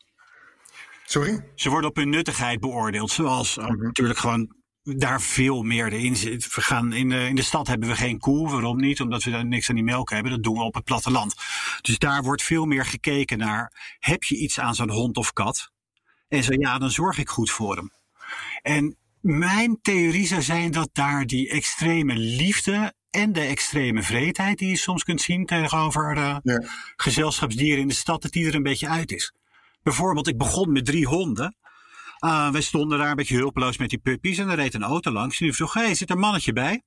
[1.04, 1.44] Sorry?
[1.54, 3.10] Ze worden op hun nuttigheid beoordeeld.
[3.10, 3.82] Zoals uh, mm -hmm.
[3.82, 6.54] natuurlijk gewoon daar veel meer in zit.
[6.54, 8.50] We gaan in de, in de stad hebben we geen koe.
[8.50, 9.00] Waarom niet?
[9.00, 10.32] Omdat we daar niks aan die melk hebben.
[10.32, 11.34] Dat doen we op het platteland.
[11.80, 15.70] Dus daar wordt veel meer gekeken naar: heb je iets aan zo'n hond of kat?
[16.28, 17.90] En zo ja, dan zorg ik goed voor hem.
[18.62, 24.68] En mijn theorie zou zijn dat daar die extreme liefde en de extreme vreedheid die
[24.68, 26.62] je soms kunt zien tegenover uh, ja.
[26.96, 29.32] gezelschapsdieren in de stad, dat die er een beetje uit is.
[29.82, 31.56] Bijvoorbeeld, ik begon met drie honden.
[32.24, 35.10] Uh, wij stonden daar een beetje hulpeloos met die puppies en er reed een auto
[35.10, 35.40] langs.
[35.40, 36.82] En die vroeg, hé, hey, zit er een mannetje bij?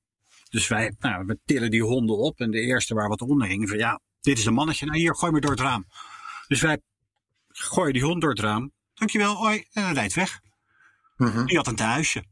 [0.50, 3.68] Dus wij, nou, we tillen die honden op en de eerste waar wat onder hing,
[3.68, 5.86] van ja, dit is een mannetje, nou hier, gooi me door het raam.
[6.48, 6.80] Dus wij
[7.48, 8.72] gooien die hond door het raam.
[8.94, 10.40] Dankjewel, oi, en hij rijdt weg.
[11.16, 11.46] Mm -hmm.
[11.46, 12.24] Die had een thuisje.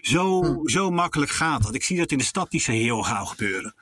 [0.00, 0.68] Zo, mm.
[0.68, 1.74] zo makkelijk gaat dat.
[1.74, 3.74] Ik zie dat in de stad niet zo heel gauw gebeuren.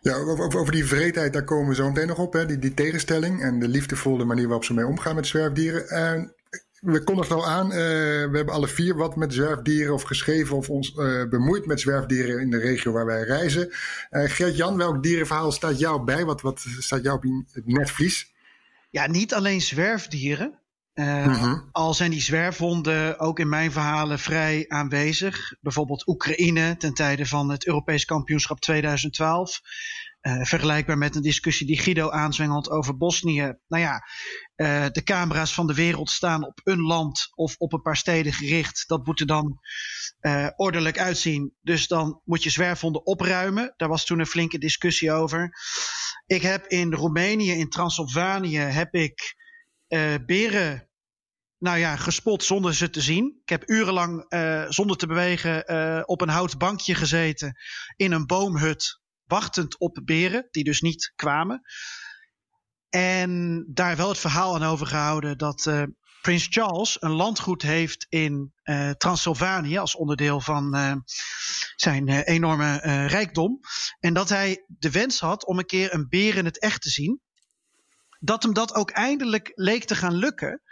[0.00, 2.32] Ja, over, over die vreedheid, daar komen we zo meteen nog op.
[2.32, 2.46] Hè?
[2.46, 5.88] Die, die tegenstelling en de liefdevolle manier waarop ze mee omgaan met zwerfdieren.
[5.88, 6.34] En
[6.80, 10.70] we kondigden al aan, uh, we hebben alle vier wat met zwerfdieren of geschreven of
[10.70, 13.68] ons uh, bemoeid met zwerfdieren in de regio waar wij reizen.
[13.68, 16.24] Uh, Gert-Jan, welk dierenverhaal staat jou bij?
[16.24, 18.32] Wat, wat staat jou op het netvlies?
[18.90, 20.58] Ja, niet alleen zwerfdieren.
[20.94, 21.68] Mm-hmm.
[21.72, 25.54] Al zijn die zwerfhonden ook in mijn verhalen vrij aanwezig.
[25.60, 29.60] Bijvoorbeeld Oekraïne ten tijde van het Europees kampioenschap 2012.
[30.28, 33.54] Uh, vergelijkbaar met een discussie die Guido aanzwengelt over Bosnië.
[33.68, 34.02] Nou ja,
[34.56, 38.32] uh, de camera's van de wereld staan op een land of op een paar steden
[38.32, 38.84] gericht.
[38.86, 39.58] Dat moet er dan
[40.20, 41.54] uh, ordelijk uitzien.
[41.62, 43.74] Dus dan moet je zwerfhonden opruimen.
[43.76, 45.50] Daar was toen een flinke discussie over.
[46.26, 49.36] Ik heb in Roemenië, in Transylvanië, heb ik
[50.26, 50.88] beren
[51.58, 53.38] nou ja, gespot zonder ze te zien.
[53.42, 54.26] Ik heb urenlang
[54.68, 57.56] zonder te bewegen op een houten bankje gezeten
[57.96, 61.60] in een boomhut, wachtend op beren, die dus niet kwamen.
[62.88, 65.82] En daar wel het verhaal aan overgehouden dat uh,
[66.22, 68.52] Prins Charles een landgoed heeft in
[68.96, 70.76] Transylvanië als onderdeel van
[71.76, 73.60] zijn enorme rijkdom.
[74.00, 76.90] En dat hij de wens had om een keer een beer in het echt te
[76.90, 77.20] zien.
[78.18, 80.62] Dat hem dat ook eindelijk leek te gaan lukken.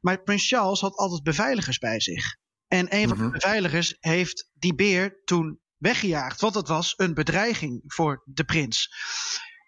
[0.00, 2.36] Maar Prins Charles had altijd beveiligers bij zich.
[2.68, 6.40] En een van de beveiligers heeft die beer toen weggejaagd.
[6.40, 8.88] Want het was een bedreiging voor de prins.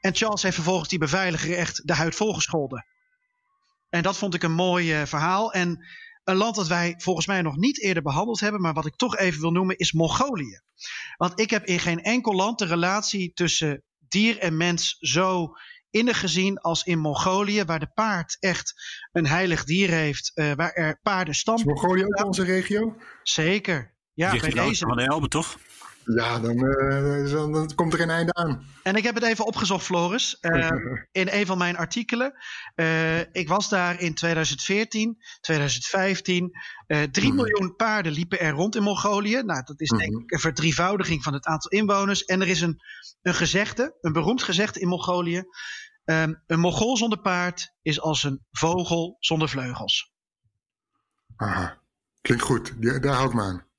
[0.00, 2.86] En Charles heeft vervolgens die beveiliger echt de huid volgescholden.
[3.88, 5.52] En dat vond ik een mooi uh, verhaal.
[5.52, 5.86] En
[6.24, 9.16] een land dat wij volgens mij nog niet eerder behandeld hebben, maar wat ik toch
[9.16, 10.60] even wil noemen, is Mongolië.
[11.16, 15.52] Want ik heb in geen enkel land de relatie tussen dier en mens zo
[15.90, 18.72] innig gezien als in Mongolië, waar de paard echt
[19.12, 21.66] een heilig dier heeft, uh, waar er paarden stammen.
[21.66, 22.96] Is Mongolië ook onze regio?
[23.22, 23.94] Zeker.
[24.14, 24.86] Ja, bij deze.
[24.86, 25.58] Van de Elbe, toch?
[26.04, 28.66] Ja, dan, uh, dan, dan, komt er een einde aan.
[28.82, 30.70] En ik heb het even opgezocht, Floris, uh,
[31.22, 32.34] in een van mijn artikelen.
[32.76, 36.50] Uh, ik was daar in 2014, 2015.
[37.10, 37.34] 3 mm.
[37.34, 39.42] miljoen paarden liepen er rond in Mongolië.
[39.42, 42.24] Nou, dat is denk ik een verdrievoudiging van het aantal inwoners.
[42.24, 42.80] En er is een,
[43.22, 45.44] een gezegde, een beroemd gezegde in Mongolië.
[46.04, 50.12] Um, een Mongool zonder paard is als een vogel zonder vleugels.
[51.36, 51.78] Aha,
[52.20, 52.82] klinkt goed.
[53.02, 53.70] Daar hou ik me aan.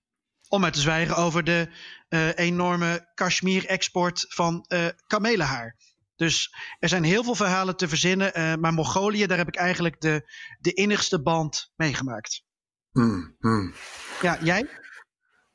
[0.53, 1.67] Om maar te zwijgen over de
[2.09, 5.75] uh, enorme Kashmir-export van uh, kamelenhaar.
[6.15, 8.31] Dus er zijn heel veel verhalen te verzinnen.
[8.37, 12.43] Uh, maar Mongolië, daar heb ik eigenlijk de, de innigste band meegemaakt.
[12.91, 13.73] Hmm, hmm.
[14.21, 14.69] Ja, jij?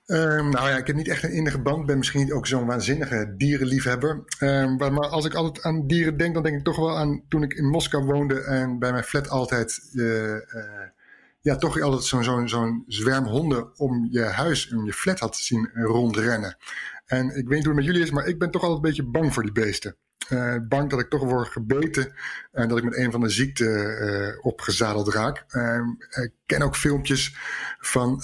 [0.07, 1.87] Um, nou ja, ik heb niet echt een innige band.
[1.87, 4.25] ben misschien niet ook zo'n waanzinnige dierenliefhebber.
[4.41, 7.25] Um, maar, maar, als ik altijd aan dieren denk, dan denk ik toch wel aan
[7.29, 10.89] toen ik in Moskou woonde en bij mijn flat altijd uh, uh,
[11.40, 15.70] ja, toch altijd zo'n zo'n zwerm honden om je huis, om je flat had zien
[15.72, 16.57] rondrennen.
[17.05, 18.88] En ik weet niet hoe het met jullie is, maar ik ben toch altijd een
[18.88, 19.96] beetje bang voor die beesten.
[20.33, 22.12] Uh, bang dat ik toch word gebeten
[22.53, 25.45] en dat ik met een van de ziekten uh, opgezadeld raak.
[25.51, 25.81] Uh,
[26.25, 27.37] ik ken ook filmpjes
[27.79, 28.17] van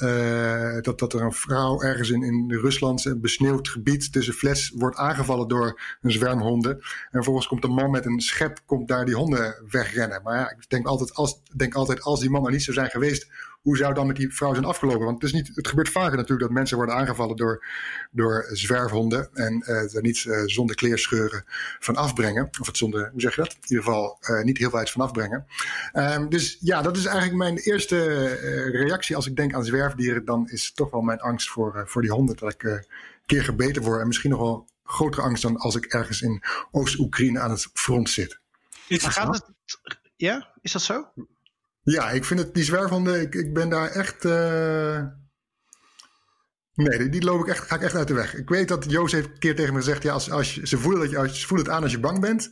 [0.82, 4.96] dat, dat er een vrouw ergens in, in Rusland, een besneeuwd gebied tussen flats, wordt
[4.96, 6.72] aangevallen door een zwerm honden.
[6.74, 10.20] En vervolgens komt een man met een schep, komt daar die honden wegrennen.
[10.22, 12.90] Maar ja, ik denk altijd, als, denk altijd, als die man er niet zou zijn
[12.90, 13.28] geweest,
[13.64, 15.04] hoe zou dan met die vrouw zijn afgelopen?
[15.04, 17.64] Want het, is niet, het gebeurt vaker natuurlijk dat mensen worden aangevallen door,
[18.10, 21.44] door zwerfhonden en er niet uh, zonder kleerscheuren
[21.78, 22.48] van afbrengen.
[22.60, 23.52] Of het zonder, hoe zeg je dat?
[23.52, 25.46] In ieder geval uh, niet heel veel van afbrengen.
[25.92, 28.24] Um, dus ja, dat is eigenlijk mijn eerste
[28.70, 30.24] reactie als ik denk aan zwerfdieren.
[30.24, 32.86] Dan is toch wel mijn angst voor, voor die honden dat ik een
[33.26, 34.00] keer gebeten word.
[34.00, 38.10] En misschien nog wel grotere angst dan als ik ergens in Oost-Oekraïne aan het front
[38.10, 38.38] zit.
[38.86, 39.50] Is gaat het,
[40.16, 41.08] ja, is dat zo?
[41.84, 44.24] Ja, ik vind het, die zwerfhonden, ik, ik ben daar echt.
[44.24, 45.02] Uh...
[46.74, 48.34] Nee, die, die, loop ik echt, ga ik echt uit de weg.
[48.34, 51.00] Ik weet dat Joost heeft een keer tegen me gezegd: ja, als, als ze, voelen
[51.00, 52.50] dat je, als, ze het aan als je bang bent.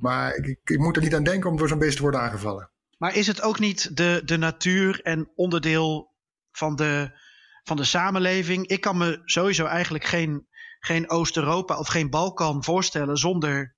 [0.00, 2.70] Maar ik, ik, moet er niet aan denken om door zo'n beest te worden aangevallen.
[2.98, 6.14] Maar is het ook niet de, de natuur en onderdeel
[6.52, 7.18] van de,
[7.62, 8.66] van de samenleving?
[8.66, 10.46] Ik kan me sowieso eigenlijk geen,
[10.80, 13.74] geen Oost-Europa of geen Balkan voorstellen zonder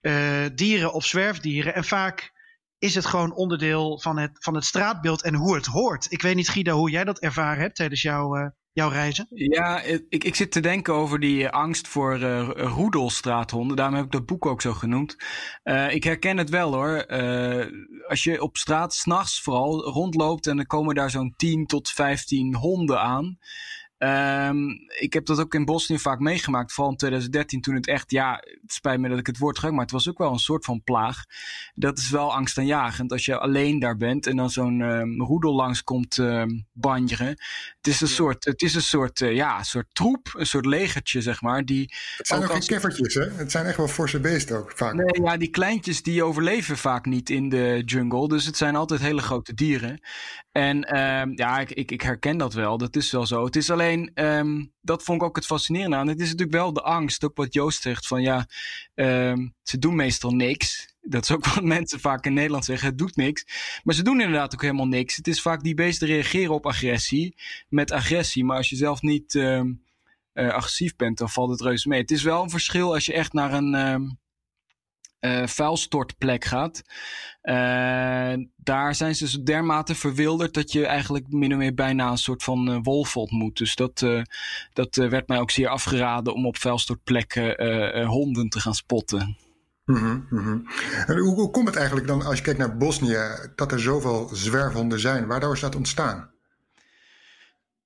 [0.00, 1.74] uh, dieren of zwerfdieren.
[1.74, 2.32] En vaak
[2.80, 6.06] is het gewoon onderdeel van het, van het straatbeeld en hoe het hoort.
[6.08, 9.26] Ik weet niet, Guido, hoe jij dat ervaren hebt tijdens jouw, uh, jouw reizen.
[9.28, 13.76] Ja, ik, ik zit te denken over die eh, angst voor uh, roedelstraathonden.
[13.76, 15.16] Daarom heb ik dat boek ook zo genoemd.
[15.88, 17.06] Ik herken het wel hoor.
[18.08, 22.54] als je op straat s'nachts vooral rondloopt en er komen daar zo'n 10 tot 15
[22.54, 23.38] honden aan.
[24.02, 28.10] Um, ik heb dat ook in Bosnië vaak meegemaakt, vooral in 2013 toen het echt,
[28.10, 30.38] ja, het spijt me dat ik het woord gebruik, maar het was ook wel een
[30.38, 31.24] soort van plaag.
[31.74, 36.16] Dat is wel angstaanjagend als je alleen daar bent en dan zo'n um, roedel langskomt
[36.16, 37.26] um, banjeren.
[37.26, 38.12] Het is een ja.
[38.14, 41.64] soort, het is een soort, uh, ja, een soort troep, een soort legertje, zeg maar.
[41.64, 43.30] Die het zijn ook, ook geen keffertjes, hè?
[43.30, 44.94] Het zijn echt wel forse beesten ook vaak.
[44.94, 49.00] Nee, ja, die kleintjes die overleven vaak niet in de jungle, dus het zijn altijd
[49.00, 50.00] hele grote dieren.
[50.52, 50.78] En
[51.34, 53.44] ja, ik, ik, ik herken dat wel, dat is wel zo.
[53.44, 56.08] Het is alleen alleen, um, dat vond ik ook het fascinerende aan.
[56.08, 58.46] Het is natuurlijk wel de angst, ook wat Joost zegt, van ja,
[58.94, 60.94] um, ze doen meestal niks.
[61.00, 63.44] Dat is ook wat mensen vaak in Nederland zeggen, het doet niks.
[63.84, 65.16] Maar ze doen inderdaad ook helemaal niks.
[65.16, 67.36] Het is vaak die beesten reageren op agressie,
[67.68, 68.44] met agressie.
[68.44, 69.84] Maar als je zelf niet um,
[70.34, 72.00] uh, agressief bent, dan valt het reuze mee.
[72.00, 74.18] Het is wel een verschil als je echt naar een
[75.20, 76.82] uh, vuilstortplek gaat.
[77.42, 82.18] Uh, daar zijn ze zo dermate verwilderd dat je eigenlijk min of meer bijna een
[82.18, 83.56] soort van uh, wolf ontmoet.
[83.56, 84.06] Dus dat,
[84.72, 89.36] dat werd mij ook zeer afgeraden om op vuilstortplekken honden te gaan spotten.
[89.84, 90.66] Mm -hmm.
[91.06, 93.18] En hoe, hoe komt het eigenlijk dan, als je kijkt naar Bosnië,
[93.54, 95.26] dat er zoveel zwerfhonden zijn?
[95.26, 96.30] Waardoor is dat ontstaan?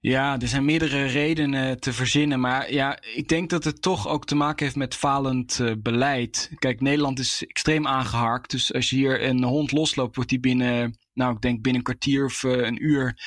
[0.06, 2.40] Ja, er zijn meerdere redenen te verzinnen.
[2.40, 6.50] Maar ja, ik denk dat het toch ook te maken heeft met falend uh, beleid.
[6.58, 8.50] Kijk, Nederland is extreem aangeharkt.
[8.50, 11.82] Dus als je hier een hond losloopt, wordt die binnen, nou, ik denk binnen een
[11.82, 13.18] kwartier of uh, een uur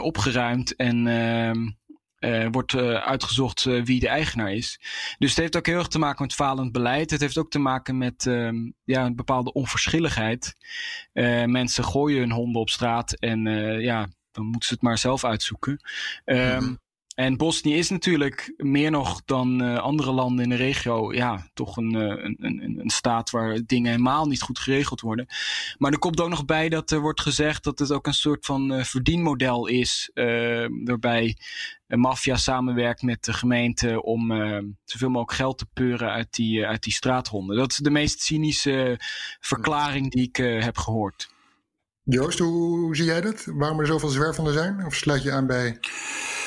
[0.00, 0.76] opgeruimd.
[0.76, 4.80] En ehm, wordt uitgezocht wie de eigenaar is.
[5.18, 7.10] Dus het heeft ook heel erg te maken met falend beleid.
[7.10, 10.54] Het heeft ook te maken met um, ja, een bepaalde onverschilligheid.
[11.46, 13.44] mensen gooien hun honden op straat en
[13.80, 15.80] ja dan moeten ze het maar zelf uitzoeken.
[16.24, 16.78] Um,
[17.16, 21.76] En Bosnië is natuurlijk meer nog dan uh, andere landen in de regio, ja, toch
[21.76, 25.26] een, uh, een, een, een, staat waar dingen helemaal niet goed geregeld worden.
[25.78, 28.46] Maar er komt ook nog bij dat er wordt gezegd dat het ook een soort
[28.46, 30.10] van uh, verdienmodel is,
[30.84, 31.36] waarbij
[31.86, 34.32] een maffia samenwerkt met de gemeente om
[34.84, 37.56] zoveel mogelijk geld te peuren uit die, uit die straathonden.
[37.56, 39.00] Dat is de meest cynische
[39.40, 41.34] verklaring die ik heb gehoord.
[42.08, 43.44] Joost, hoe zie jij dat?
[43.44, 44.84] Waarom er zoveel zwerfhonden zijn?
[44.84, 45.78] Of sluit je aan bij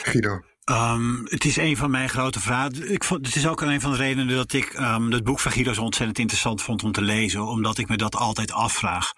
[0.03, 0.41] Guido?
[0.71, 2.91] Um, het is een van mijn grote vragen.
[2.91, 5.51] Ik vond, het is ook een van de redenen dat ik um, het boek van
[5.51, 7.47] Guido zo ontzettend interessant vond om te lezen.
[7.47, 9.11] Omdat ik me dat altijd afvraag.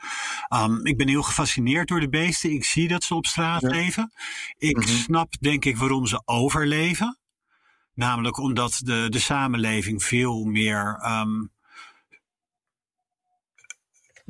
[0.54, 2.51] Um, ik ben heel gefascineerd door de beesten.
[2.51, 3.69] Ik zie dat ze op straat ja.
[3.69, 4.12] leven.
[4.58, 4.91] Ik mm -hmm.
[4.91, 7.19] snap denk ik waarom ze overleven.
[7.93, 10.99] Namelijk omdat de, de samenleving veel meer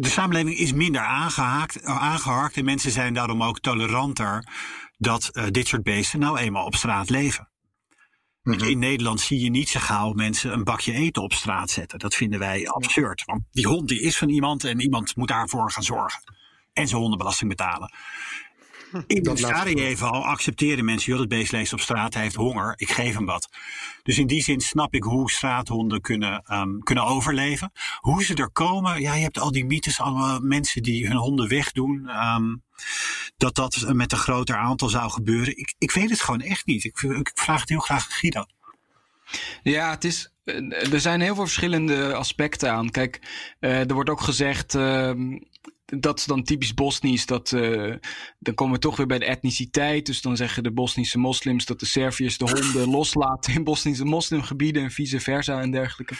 [0.01, 4.47] de samenleving is minder aangehaakt, aangeharkt en mensen zijn daarom ook toleranter
[4.97, 7.49] dat uh, dit soort beesten nou eenmaal op straat leven.
[8.43, 8.67] Mm -hmm.
[8.67, 11.99] In Nederland zie je niet zo gauw mensen een bakje eten op straat zetten.
[11.99, 13.23] Dat vinden wij absurd.
[13.25, 16.21] Want die hond die is van iemand en iemand moet daarvoor gaan zorgen.
[16.73, 17.93] En zijn hondenbelasting betalen.
[19.07, 22.91] In Sarajevo al accepteren mensen, joh, dat beest leest op straat, hij heeft honger, ik
[22.91, 23.49] geef hem wat.
[24.03, 27.71] Dus in die zin snap ik hoe straathonden kunnen, um, kunnen overleven.
[27.99, 31.47] Hoe ze er komen, ja, je hebt al die mythes, allemaal mensen die hun honden
[31.47, 32.09] wegdoen.
[32.09, 32.63] Um,
[33.37, 35.57] dat dat met een groter aantal zou gebeuren.
[35.57, 36.83] Ik, ik weet het gewoon echt niet.
[36.83, 38.45] Ik, ik vraag het heel graag aan Guido.
[39.63, 40.33] Ja, het is,
[40.91, 42.89] er zijn heel veel verschillende aspecten aan.
[42.89, 43.19] Kijk,
[43.59, 45.39] er wordt ook gezegd ehm,
[45.99, 47.25] dat is dan typisch Bosnisch.
[47.25, 47.95] Dat, uh,
[48.39, 50.05] dan komen we toch weer bij de etniciteit.
[50.05, 54.83] Dus dan zeggen de Bosnische moslims dat de Serviërs de honden loslaten in Bosnische moslimgebieden
[54.83, 56.15] en vice versa en dergelijke.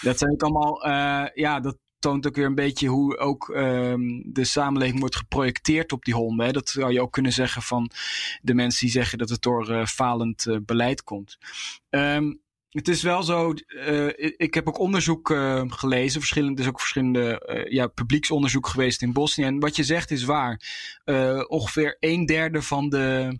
[0.00, 4.22] Dat zijn ook allemaal, uh, ja, dat toont ook weer een beetje hoe ook um,
[4.32, 6.46] de samenleving wordt geprojecteerd op die honden.
[6.46, 6.52] Hè.
[6.52, 7.90] Dat zou je ook kunnen zeggen van
[8.42, 11.38] de mensen die zeggen dat het door uh, falend beleid komt.
[11.90, 12.44] Um,
[12.76, 16.80] het is wel zo, uh, ik heb ook onderzoek uh, gelezen, verschillende, er is ook
[16.80, 19.44] verschillende uh, ja, publieksonderzoek geweest in Bosnië.
[19.44, 20.60] En wat je zegt is waar.
[21.48, 23.38] ongeveer een derde van de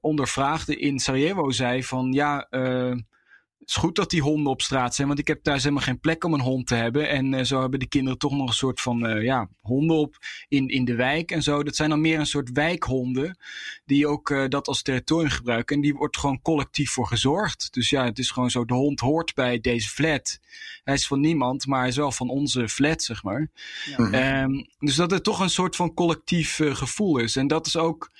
[0.00, 2.48] ondervraagden in Sarajevo zei van ja,
[3.64, 6.00] het is goed dat die honden op straat zijn, want ik heb thuis helemaal geen
[6.00, 7.08] plek om een hond te hebben.
[7.08, 10.16] En uh, zo hebben de kinderen toch nog een soort van uh, ja, honden op
[10.48, 11.62] in, in de wijk en zo.
[11.62, 13.38] Dat zijn dan meer een soort wijkhonden
[13.84, 15.76] die ook uh, dat als territorium gebruiken.
[15.76, 17.72] En die wordt gewoon collectief voor gezorgd.
[17.72, 20.38] Dus ja, het is gewoon zo, de hond hoort bij deze flat.
[20.84, 23.50] Hij is van niemand, maar hij is wel van onze flat, zeg maar.
[23.96, 24.42] Ja.
[24.42, 27.36] Um, dus dat het toch een soort van collectief gevoel is.
[27.36, 28.10] En dat is ook,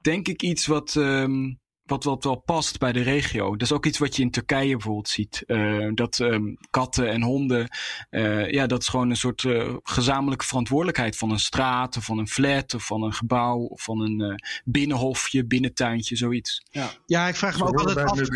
[0.00, 0.94] denk ik, iets wat...
[0.94, 1.58] Um,
[1.90, 3.50] wat, wat wel past bij de regio.
[3.50, 5.42] Dat is ook iets wat je in Turkije bijvoorbeeld ziet.
[5.46, 7.68] Uh, dat um, katten en honden,
[8.10, 12.18] uh, ja, dat is gewoon een soort uh, gezamenlijke verantwoordelijkheid van een straat of van
[12.18, 16.62] een flat of van een gebouw of van een binnenhofje, binnentuintje, zoiets.
[16.70, 18.28] Ja, ja ik vraag me ook altijd af.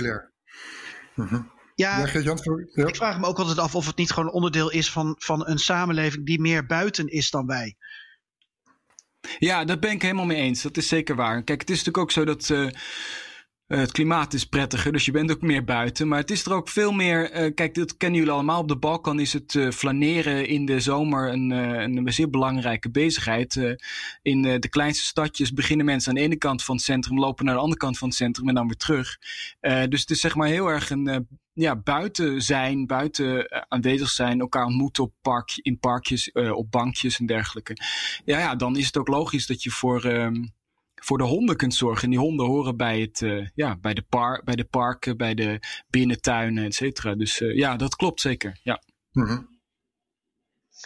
[1.15, 1.43] Mhm.
[1.77, 5.17] Ja, ja, ik vraag me ook altijd af of het niet gewoon onderdeel is van,
[5.19, 7.77] van een samenleving die meer buiten is dan wij.
[9.39, 10.63] Ja, dat ben ik helemaal mee eens.
[10.63, 11.43] Dat is zeker waar.
[11.43, 12.71] Kijk, het is natuurlijk ook zo dat uh,
[13.67, 16.09] het klimaat is prettiger, dus je bent ook meer buiten.
[16.09, 17.45] Maar het is er ook veel meer.
[17.45, 18.61] Uh, kijk, dat kennen jullie allemaal.
[18.61, 23.77] Op de Balkan is het uh, flaneren in de zomer een, een zeer belangrijke bezigheid.
[24.23, 27.55] in de kleinste stadjes beginnen mensen aan de ene kant van het centrum, lopen naar
[27.55, 29.19] de andere kant van het centrum en dan weer terug.
[29.61, 34.65] dus het is zeg maar heel erg een ja, buiten zijn, buiten aanwezig zijn, elkaar
[34.65, 37.77] ontmoeten op park, in parkjes, op bankjes en dergelijke.
[38.25, 40.05] Ja, ja, dan is het ook logisch dat je voor.
[40.05, 40.53] Um,
[41.05, 42.05] voor de honden kunt zorgen.
[42.05, 45.35] En die honden horen bij, het, uh, ja, bij, de, par bij de parken, bij
[45.35, 47.15] de binnentuinen, et cetera.
[47.15, 48.61] Dus uh, ja, dat klopt zeker.
[48.63, 48.83] Ja.
[49.11, 49.53] -hmm.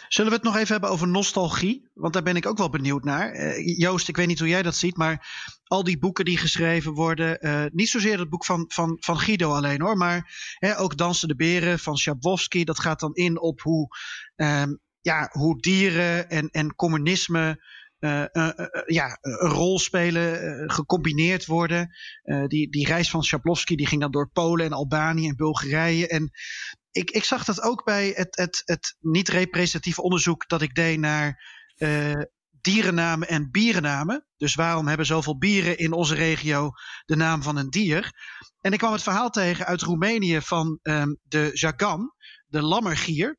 [0.07, 1.89] Zullen we het nog even hebben over nostalgie?
[1.93, 3.35] Want daar ben ik ook wel benieuwd naar.
[3.35, 5.27] Uh, Joost, ik weet niet hoe jij dat ziet, maar
[5.63, 9.81] al die boeken die geschreven worden, niet zozeer het boek van, van, van Guido alleen
[9.81, 13.87] hoor, maar hè, ook Dansen de Beren van Schabowski, dat gaat dan in op hoe,
[14.35, 17.59] um, ja, hoe dieren en, en communisme
[18.85, 21.95] ja, een rol spelen, gecombineerd worden.
[22.47, 26.07] die, die reis van Schablowski die ging dan door Polen en Albanië en Bulgarije.
[26.07, 26.31] En
[26.91, 31.41] ik, ik zag dat ook bij het, het, het niet-representatieve onderzoek dat ik deed naar
[32.61, 34.25] dierennamen en bierennamen.
[34.37, 36.71] Dus waarom hebben zoveel bieren in onze regio
[37.05, 38.11] de naam van een dier?
[38.61, 42.13] En ik kwam het verhaal tegen uit Roemenië van um, de Jagan,
[42.49, 43.37] de lammergier.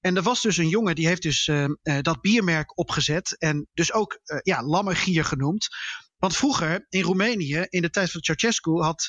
[0.00, 3.36] En er was dus een jongen die heeft dus uh, uh, dat biermerk opgezet.
[3.38, 5.68] En dus ook uh, ja, lammergier genoemd.
[6.16, 9.08] Want vroeger in Roemenië, in de tijd van Ceausescu, had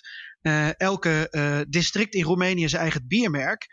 [0.78, 3.68] elke district in Roemenië zijn eigen biermerk.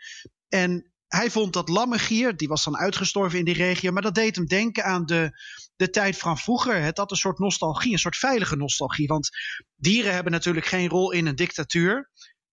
[0.47, 4.35] En hij vond dat lammergier, die was dan uitgestorven in die regio, maar dat deed
[4.35, 5.31] hem denken aan de,
[5.75, 6.81] de tijd van vroeger.
[6.81, 9.07] Het had een soort nostalgie, een soort veilige nostalgie.
[9.07, 9.29] Want
[9.75, 12.09] dieren hebben natuurlijk geen rol in een dictatuur.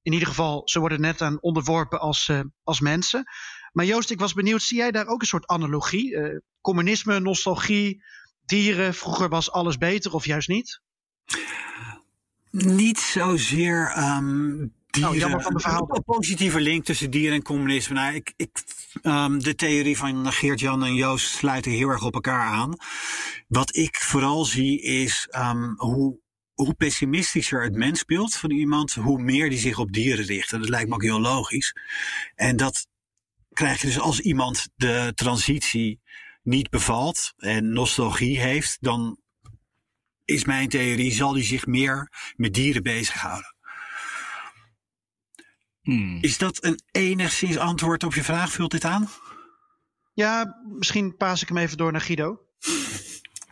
[0.06, 3.24] In ieder geval, ze worden net aan onderworpen als, uh, als mensen.
[3.72, 6.10] Maar Joost, ik was benieuwd, zie jij daar ook een soort analogie?
[6.10, 8.02] Uh, communisme, nostalgie,
[8.44, 10.80] dieren, vroeger was alles beter of juist niet?
[12.50, 14.56] Niet zozeer um,
[14.90, 15.10] dieren.
[15.10, 15.86] Nou, jammer van de verhaal.
[15.88, 17.94] Een positieve link tussen dieren en communisme.
[17.94, 18.62] Nou, ik, ik,
[19.02, 22.76] um, de theorie van Geert-Jan en Joost sluiten heel erg op elkaar aan.
[23.48, 26.18] Wat ik vooral zie is um, hoe
[26.56, 30.52] hoe pessimistischer het mensbeeld van iemand, hoe meer die zich op dieren richt.
[30.52, 31.76] En dat lijkt me ook heel logisch.
[32.34, 32.86] En dat
[33.52, 36.00] krijg je dus als iemand de transitie
[36.42, 39.18] niet bevalt en nostalgie heeft, dan
[40.24, 43.54] is mijn theorie, zal hij zich meer met dieren bezighouden.
[45.82, 46.18] Hmm.
[46.20, 48.52] Is dat een enigszins antwoord op je vraag?
[48.52, 49.08] Vult dit aan?
[50.12, 52.40] Ja, misschien paas ik hem even door naar Guido.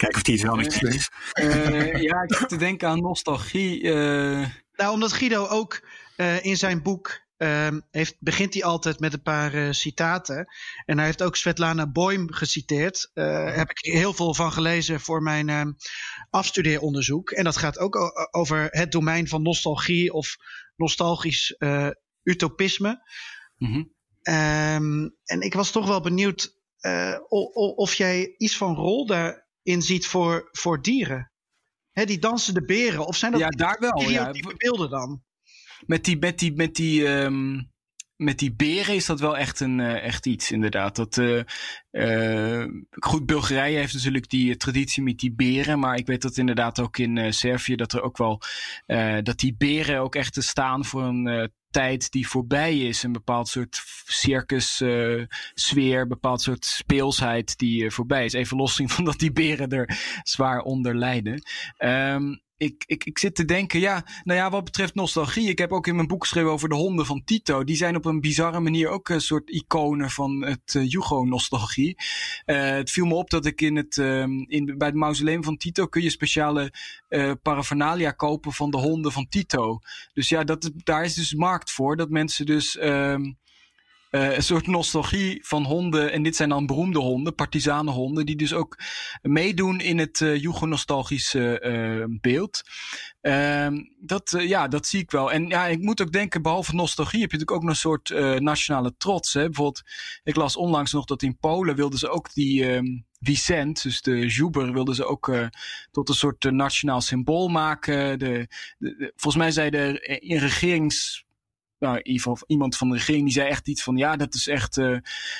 [0.05, 1.11] Kijk of die het wel met je is.
[1.41, 3.83] Uh, ja, ik zit te denken aan nostalgie.
[3.83, 4.47] Uh...
[4.73, 5.87] Nou, omdat Guido ook
[6.17, 10.47] uh, in zijn boek uh, heeft, begint hij altijd met een paar uh, citaten.
[10.85, 13.11] En hij heeft ook Svetlana Boym geciteerd.
[13.15, 15.63] Uh, Daar heb ik heel veel van gelezen voor mijn uh,
[16.31, 17.31] afstudeeronderzoek.
[17.31, 17.99] En dat gaat ook
[18.31, 20.37] over het domein van nostalgie of
[20.77, 21.57] nostalgisch
[22.23, 23.03] utopisme.
[23.57, 23.93] Mm -hmm.
[24.35, 26.57] um, en ik was toch wel benieuwd
[27.29, 29.07] of, of jij iets van rol
[29.65, 31.33] daarin ziet voor, voor dieren.
[31.93, 33.07] Hè, die dansen de beren.
[33.07, 34.31] Of zijn dat ja, daar wel, ja.
[34.57, 35.23] beelden dan?
[35.87, 37.73] met die, met die, met die, um,
[38.17, 40.97] met die beren is dat wel echt, een, echt iets, inderdaad.
[40.97, 41.21] Dat,
[42.91, 45.79] goed, Bulgarije heeft natuurlijk die traditie met die beren.
[45.79, 48.41] Maar ik weet dat inderdaad ook in Servië dat er ook wel.
[49.23, 53.03] dat die beren ook echt staan voor een tijd die voorbij is.
[53.03, 58.33] Een bepaald soort circus uh, sfeer, een bepaald soort speelsheid die uh, voorbij is.
[58.33, 61.43] Even los van dat die beren er zwaar onder lijden.
[61.79, 65.49] Um, ik, ik, ik zit te denken, ja, nou ja, wat betreft nostalgie.
[65.49, 67.65] Ik heb ook in mijn boek geschreven over de honden van Tito.
[67.65, 71.97] Die zijn op een bizarre manier ook een soort iconen van het uh, Jugo-nostalgie.
[72.47, 75.57] Uh, het viel me op dat ik in het, uh, in, bij het mausoleum van
[75.57, 76.73] Tito kun je speciale
[77.09, 79.79] uh, paraphernalia kopen van de honden van Tito.
[80.13, 81.97] Dus ja, dat, daar is dus markt voor.
[81.97, 83.33] Dat mensen dus ehm,
[84.15, 86.13] uh, een soort nostalgie van honden.
[86.13, 88.79] En dit zijn dan beroemde honden, partisanenhonden, die dus ook
[89.23, 92.63] meedoen in het uh, Jugo-nostalgische uh, beeld.
[93.21, 95.33] Ehm, dat, ja, dat zie ik wel.
[95.33, 98.41] En ja, ik moet ook denken, behalve nostalgie heb je natuurlijk ook nog een soort
[98.41, 99.33] nationale trots.
[99.33, 99.45] Hè?
[99.45, 99.83] Bijvoorbeeld,
[100.23, 102.73] ik las onlangs nog dat in Polen wilden ze ook die.
[102.75, 105.37] Um, Vicent, dus de Juber, wilden ze ook
[105.91, 108.19] tot een soort nationaal symbool maken.
[108.19, 108.47] De,
[109.17, 111.25] volgens mij zei de in regerings
[111.87, 114.77] nou, geval iemand van de regering, die zei echt iets van, ja, dat is echt
[114.77, 114.99] uh,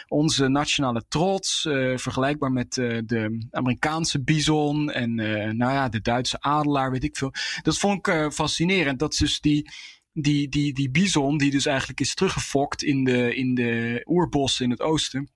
[0.09, 5.15] onze nationale trots, uh, vergelijkbaar met uh, de Amerikaanse bison en
[5.57, 7.33] nou ja, de Duitse adelaar, weet ik veel.
[7.63, 9.71] Dat vond ik fascinerend, dat dus die,
[10.13, 14.71] die, die, die bison, die dus eigenlijk is teruggefokt in de, in de oerbossen in
[14.71, 15.29] het oosten,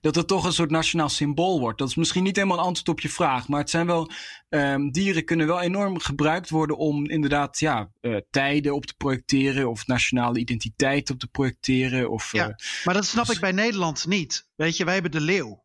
[0.00, 1.78] dat het toch een soort nationaal symbool wordt.
[1.78, 4.10] Dat is misschien niet helemaal een antwoord op je vraag, maar het zijn wel
[4.48, 9.70] um, dieren kunnen wel enorm gebruikt worden om inderdaad ja, uh, tijden op te projecteren
[9.70, 12.10] of nationale identiteit op te projecteren.
[12.10, 12.54] Of, ja, uh,
[12.84, 13.34] maar dat snap dus...
[13.34, 14.48] ik bij Nederland niet.
[14.56, 15.64] Weet je, wij hebben de leeuw.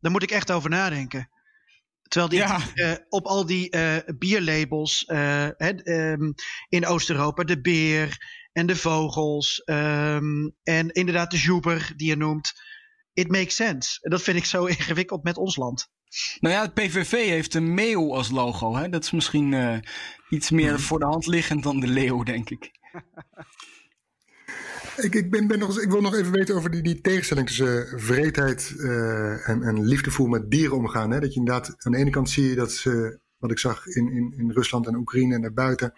[0.00, 1.30] Daar moet ik echt over nadenken.
[2.02, 2.60] Terwijl die ja.
[2.74, 3.70] uh, op al die
[4.18, 6.34] bierlabels um,
[6.68, 12.52] in Oost-Europa, de beer en de vogels um, en inderdaad de joeber die je noemt
[13.12, 13.98] it makes sense.
[14.00, 15.88] En dat vind ik zo ingewikkeld met ons land.
[16.40, 18.76] Nou ja, het PVV heeft een meeuw als logo.
[18.76, 18.88] Hè?
[18.88, 19.78] Dat is misschien uh,
[20.28, 22.70] iets meer voor de hand liggend dan de leeuw, denk ik.
[25.04, 28.00] ik, ik, ben, ben nog, ik wil nog even weten over die, die tegenstelling tussen
[28.00, 31.10] vreedheid uh, en, en liefdevoel met dieren omgaan.
[31.10, 31.20] Hè?
[31.20, 34.12] Dat je inderdaad, aan de ene kant zie je dat ze wat ik zag in,
[34.12, 35.94] in, in Rusland en Oekraïne en daarbuiten,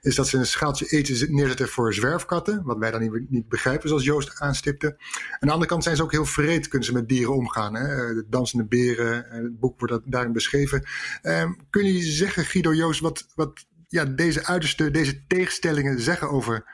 [0.00, 3.88] is dat ze een schaaltje eten neerzetten voor zwerfkatten, wat wij dan niet, niet begrijpen,
[3.88, 4.96] zoals Joost aanstipte.
[5.30, 7.74] Aan de andere kant zijn ze ook heel vreed, kunnen ze met dieren omgaan.
[7.74, 8.14] Hè?
[8.14, 10.86] De dansende beren, het boek wordt dat daarin beschreven.
[11.22, 16.64] Um, kun je zeggen, Guido Joost, wat, wat ja, deze uiterste, deze tegenstellingen zeggen over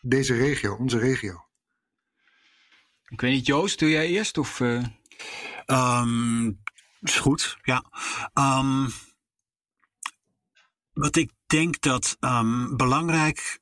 [0.00, 1.44] deze regio, onze regio?
[3.08, 4.38] Ik weet niet, Joost, doe jij eerst?
[4.38, 4.84] Of, uh...
[5.66, 6.58] um,
[7.00, 7.84] is goed, ja.
[8.34, 8.88] Um,
[10.94, 13.60] wat ik denk dat um, belangrijk.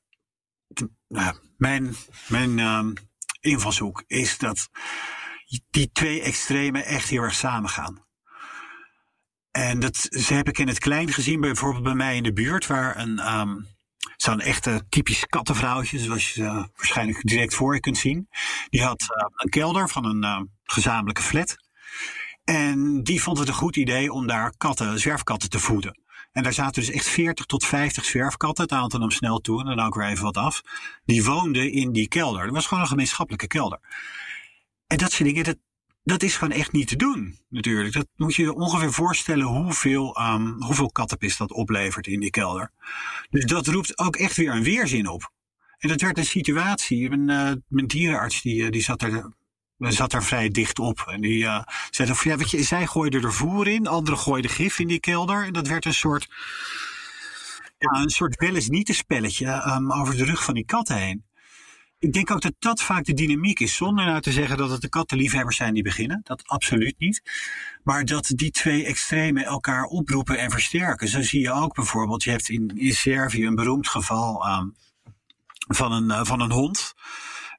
[1.57, 1.95] Mijn
[2.27, 2.93] mijn um,
[3.39, 4.69] invalshoek is dat
[5.69, 8.05] die twee extremen echt heel erg samengaan.
[9.51, 12.97] En dat heb ik in het klein gezien, bijvoorbeeld bij mij in de buurt, waar
[12.97, 13.39] een.
[13.39, 13.71] Um,
[14.17, 18.27] Zo'n echte typisch kattenvrouwtje, zoals je ze waarschijnlijk direct voor je kunt zien.
[18.69, 19.03] Die had
[19.35, 21.55] een kelder van een gezamenlijke flat.
[22.43, 26.02] En die vond het een goed idee om daar katten, zwerfkatten te voeden.
[26.33, 28.63] En daar zaten dus echt 40 tot 50 zwerfkatten.
[28.63, 30.61] Het aantal nam snel toe en dan ik weer even wat af.
[31.05, 32.43] Die woonden in die kelder.
[32.43, 33.79] Dat was gewoon een gemeenschappelijke kelder.
[34.87, 35.57] En dat soort dingen, dat,
[36.03, 37.93] dat is gewoon echt niet te doen, natuurlijk.
[37.93, 42.71] Dat moet je ongeveer voorstellen hoeveel, um, hoeveel kattenpis dat oplevert in die kelder.
[43.29, 45.31] Dus dat roept ook echt weer een weerzin op.
[45.77, 47.09] En dat werd een situatie.
[47.09, 49.33] Mijn, uh, mijn dierenarts die, die zat er
[49.91, 51.03] zat daar vrij dicht op.
[51.07, 54.51] En die uh, zei van, ja, weet je, zij gooiden er voer in, anderen gooiden
[54.51, 55.45] gif in die kelder.
[55.45, 56.27] En dat werd een soort,
[57.77, 60.97] ja, een soort wel eens niet een spelletje um, over de rug van die katten
[60.97, 61.23] heen.
[61.99, 64.81] Ik denk ook dat dat vaak de dynamiek is, zonder nou te zeggen dat het
[64.81, 66.21] de kattenliefhebbers zijn die beginnen.
[66.23, 67.21] Dat absoluut niet.
[67.83, 71.07] Maar dat die twee extremen elkaar oproepen en versterken.
[71.07, 74.75] Zo zie je ook bijvoorbeeld, je hebt in, in Servië een beroemd geval um,
[75.67, 76.93] van, een, uh, van een hond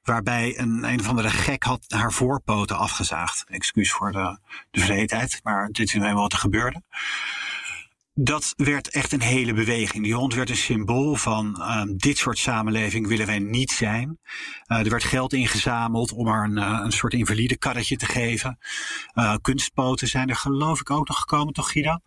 [0.05, 3.43] waarbij een, een of andere gek had haar voorpoten afgezaagd.
[3.47, 4.37] Excuus voor de,
[4.71, 6.81] de vreedheid, maar dit is nu eenmaal wat er gebeurde.
[8.17, 10.03] Dat werd echt een hele beweging.
[10.03, 14.19] Die hond werd een symbool van uh, dit soort samenleving willen wij niet zijn.
[14.67, 18.57] Uh, er werd geld ingezameld om haar een, uh, een soort invalide karretje te geven.
[19.13, 21.99] Uh, kunstpoten zijn er geloof ik ook nog gekomen, toch Guido?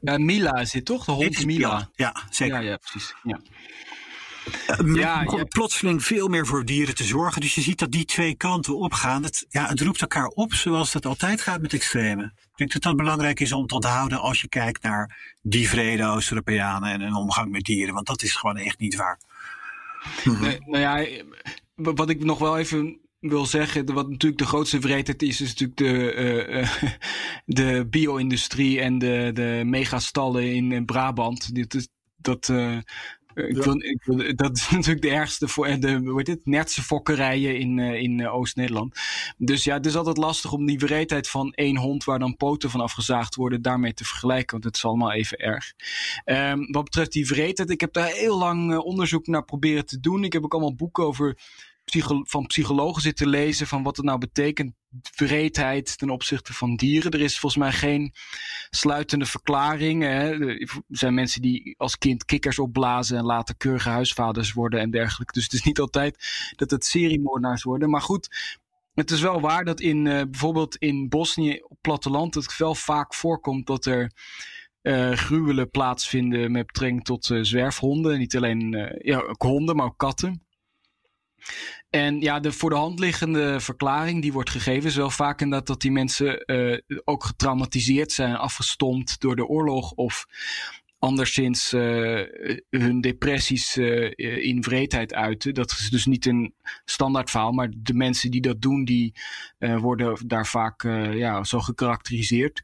[0.00, 1.04] Ja, Mila zit toch?
[1.04, 1.90] De hond Mila.
[1.94, 2.62] Ja, zeker.
[2.62, 3.14] Ja, ja precies.
[3.22, 3.40] Ja.
[4.80, 7.40] Uh, ja, ja, plotseling veel meer voor dieren te zorgen.
[7.40, 9.22] Dus je ziet dat die twee kanten opgaan.
[9.22, 12.32] Het, ja, het roept elkaar op zoals het altijd gaat met extremen.
[12.36, 16.06] Ik denk dat dat belangrijk is om te onthouden als je kijkt naar die vrede
[16.06, 17.94] Oost-Europeanen en een omgang met dieren.
[17.94, 19.20] Want dat is gewoon echt niet waar.
[20.40, 21.22] Nee, nou ja,
[21.74, 25.78] wat ik nog wel even wil zeggen, wat natuurlijk de grootste wreedheid is, is natuurlijk
[25.78, 26.14] de,
[26.48, 26.92] uh,
[27.64, 31.54] de bio-industrie en de, de megastallen in, Brabant.
[31.54, 32.78] Dit is, dat, uh,
[33.36, 36.82] ik wil, ik wil, dat is natuurlijk de ergste voor de hoe heet het, nertse
[36.82, 38.98] fokkerijen in, uh, in Oost-Nederland.
[39.38, 42.70] Dus ja, het is altijd lastig om die wreedheid van één hond waar dan poten
[42.70, 45.72] van afgezaagd worden, daarmee te vergelijken, want het is allemaal even erg.
[46.24, 50.24] Um, wat betreft die wreedheid, ik heb daar heel lang onderzoek naar proberen te doen.
[50.24, 51.38] Ik heb ook allemaal boeken over
[52.22, 54.74] van psychologen zitten lezen van wat het nou betekent,
[55.14, 57.10] wreedheid ten opzichte van dieren.
[57.10, 58.12] Er is volgens mij geen
[58.70, 60.02] sluitende verklaring.
[60.02, 60.40] Hè.
[60.40, 65.32] Er zijn mensen die als kind kikkers opblazen en later keurige huisvaders worden en dergelijke.
[65.32, 67.90] Dus het is niet altijd dat het seriemoordenaars worden.
[67.90, 68.54] Maar goed,
[68.94, 73.14] het is wel waar dat in uh, bijvoorbeeld in Bosnië op platteland het wel vaak
[73.14, 74.12] voorkomt dat er
[74.82, 78.18] uh, gruwelen plaatsvinden met betrekking tot uh, zwerfhonden.
[78.18, 80.45] Niet alleen ja, honden, maar ook katten.
[81.90, 85.66] En ja, de voor de hand liggende verklaring die wordt gegeven is wel vaak inderdaad
[85.66, 90.26] dat die mensen uh, ook getraumatiseerd zijn, afgestompt door de oorlog of
[90.98, 92.22] anderszins uh,
[92.70, 94.10] hun depressies uh,
[94.46, 95.54] in wreedheid uiten.
[95.54, 99.14] Dat is dus niet een standaard verhaal, maar de mensen die dat doen, die
[99.58, 100.82] worden daar vaak
[101.12, 102.62] ja, zo gekarakteriseerd.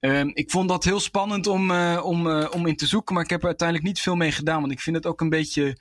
[0.00, 3.40] Um, ik vond dat heel spannend om, om, om in te zoeken, maar ik heb
[3.40, 5.76] er uiteindelijk niet veel mee gedaan, want ik vind het ook een beetje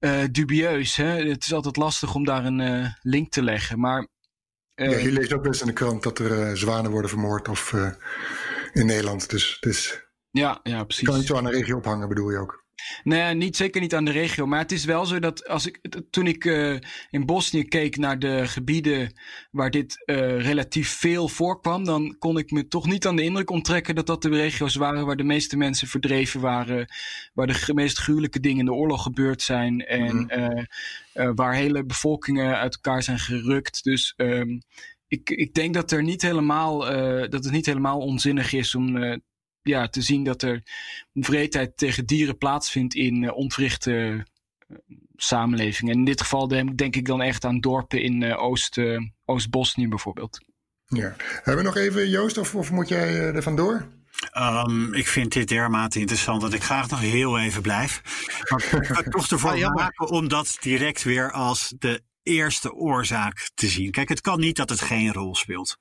[0.00, 0.96] uh, dubieus.
[0.96, 1.28] Hè?
[1.28, 3.80] Het is altijd lastig om daar een uh, link te leggen.
[3.80, 4.08] Maar,
[4.74, 7.72] uh, ja, je leest ook best in de krant dat er zwanen worden vermoord of
[8.72, 9.30] in Nederland.
[9.30, 11.08] Dus, dus ja, ja, precies.
[11.08, 12.66] kan niet zo aan de regio ophangen, bedoel je ook?
[13.02, 14.46] Nee, niet, zeker niet aan de regio.
[14.46, 16.76] Maar het is wel zo dat als ik, toen ik uh,
[17.10, 19.12] in Bosnië keek naar de gebieden
[19.50, 23.50] waar dit uh, relatief veel voorkwam, dan kon ik me toch niet aan de indruk
[23.50, 26.92] onttrekken dat dat de regio's waren waar de meeste mensen verdreven waren,
[27.34, 30.66] waar de meest gruwelijke dingen in de oorlog gebeurd zijn en mm -hmm.
[31.14, 33.84] uh, waar hele bevolkingen uit elkaar zijn gerukt.
[33.84, 34.62] Dus um,
[35.08, 36.78] ik, ik denk dat, er niet helemaal,
[37.28, 38.96] dat het niet helemaal onzinnig is om
[39.62, 40.62] ja, te zien dat er
[41.12, 43.90] wreedheid tegen dieren plaatsvindt in uh, ontwrichte
[44.68, 44.78] uh,
[45.16, 45.92] samenlevingen.
[45.92, 48.78] En in dit geval denk ik dan echt aan dorpen in uh, Oost,
[49.24, 50.38] Oost-Bosnië bijvoorbeeld.
[50.86, 51.16] Ja.
[51.18, 53.86] Hebben we nog even, Joost, of, of moet jij er vandoor?
[54.38, 58.02] Um, ik vind dit dermate interessant dat ik graag nog heel even blijf.
[58.48, 63.50] Maar ik ga toch ervoor ah, maken om dat direct weer als de eerste oorzaak
[63.54, 63.90] te zien.
[63.90, 65.78] Kijk, het kan niet dat het geen rol speelt.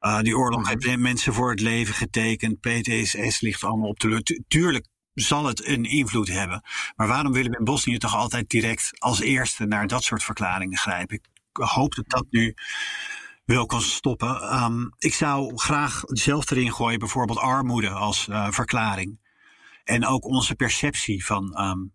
[0.00, 0.68] Uh, die oorlog mhm.
[0.68, 2.60] heeft mensen voor het leven getekend.
[2.60, 4.40] PTSS ligt allemaal op de lucht.
[4.48, 6.62] Tuurlijk zal het een invloed hebben.
[6.96, 10.78] Maar waarom willen we in Bosnië toch altijd direct als eerste naar dat soort verklaringen
[10.78, 11.16] grijpen?
[11.16, 12.54] Ik hoop dat dat nu
[13.44, 14.62] wel kan stoppen.
[14.62, 19.18] Um, ik zou graag zelf erin gooien, bijvoorbeeld armoede als uh, verklaring.
[19.84, 21.94] En ook onze perceptie van, um,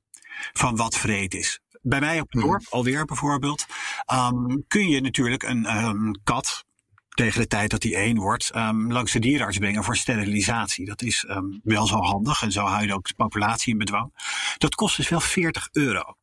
[0.54, 1.60] van wat vreed is.
[1.82, 2.49] Bij mij op het mhm.
[2.49, 3.66] dorp, alweer bijvoorbeeld,
[4.14, 6.66] um, kun je natuurlijk een kat
[7.16, 10.86] tegen de tijd dat hij één wordt, um, langs de dierenarts brengen voor sterilisatie.
[10.86, 14.14] Dat is um, wel zo handig en zo hou je ook de populatie in bedwang.
[14.57, 16.16] Dat kost dus wel 40 euro.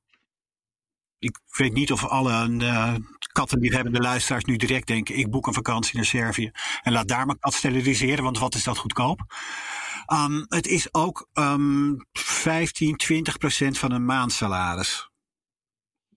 [1.18, 2.94] Ik weet niet of alle uh,
[3.32, 6.50] kattenliefhebbende luisteraars nu direct denken: ik boek een vakantie naar Servië
[6.82, 9.20] en laat daar mijn kat steriliseren, want wat is dat goedkoop?
[10.12, 15.07] Um, het is ook um, 15, 20 procent van een maandsalaris.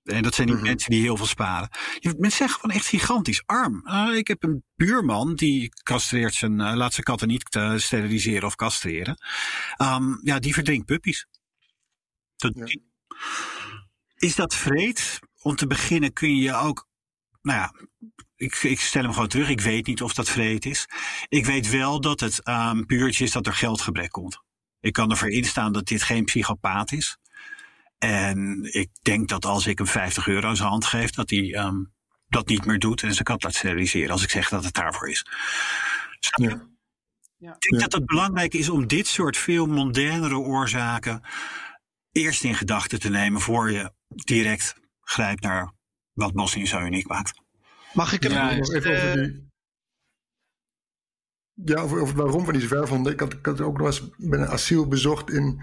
[0.04, 0.66] En dat zijn niet mhm.
[0.66, 1.70] mensen die heel veel sparen.
[1.99, 3.82] Mensen zijn gewoon echt gigantisch arm.
[3.86, 8.47] Uh, ik heb een buurman die castreert zijn, uh, laat zijn katten niet uh, steriliseren
[8.47, 9.18] of castreren.
[9.82, 11.28] Um, ja, die verdrinkt puppies.
[12.36, 12.80] Dat, ja.
[14.16, 15.20] Is dat vreed?
[15.41, 16.88] Om te beginnen kun je ook,
[17.41, 17.74] nou ja,
[18.36, 19.49] ik, ik, stel hem gewoon terug.
[19.49, 20.88] Ik weet niet of dat vreed is.
[21.28, 24.41] Ik weet wel dat het um, puurtje is dat er geldgebrek komt.
[24.80, 27.18] Ik kan ervoor instaan dat dit geen psychopaat is.
[28.04, 31.93] En ik denk dat als ik hem 50 euro zijn hand geef, dat hij um,
[32.28, 34.12] dat niet meer doet en zijn kat laat steriliseren.
[34.12, 35.26] Als ik zeg dat het daarvoor is.
[36.20, 36.70] Ja.
[37.38, 37.56] Ja.
[37.60, 41.22] Ik denk dat het belangrijk is om dit soort veel modernere oorzaken
[42.12, 45.74] eerst in gedachten te nemen voor je direct grijpt naar
[46.14, 47.34] wat Bosnië zo uniek maakt.
[47.93, 49.49] Mag ik het ja, nog even over die.
[51.54, 52.45] Ja, over, over waarom
[52.88, 53.12] van die.
[53.12, 55.62] Ik had, ik had ook nog eens ben een asiel bezocht in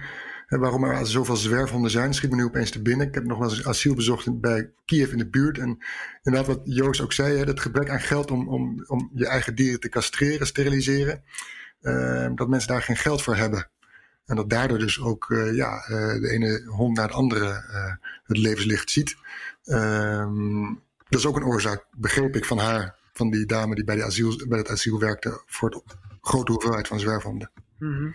[0.49, 3.07] en waarom er zoveel zwerfhonden zijn, schiet me nu opeens te binnen.
[3.07, 5.59] Ik heb nog wel eens asiel bezocht bij Kiev in de buurt.
[5.59, 5.79] En
[6.23, 9.55] inderdaad, wat Joost ook zei, hè, het gebrek aan geld om, om, om je eigen
[9.55, 11.23] dieren te castreren, steriliseren.
[11.83, 13.69] Uh, dat mensen daar geen geld voor hebben.
[14.27, 17.63] En dat daardoor dus ook uh, ja, uh, de ene hond naar de andere
[18.25, 19.17] het levenslicht ziet.
[19.65, 20.63] Ehm,
[21.09, 24.47] dat is ook een oorzaak, begreep ik van haar, van die dame die bij, asiel,
[24.49, 25.83] bij het asiel werkte, voor de
[26.21, 27.51] grote hoeveelheid van zwerfhonden.
[27.79, 28.13] Mm.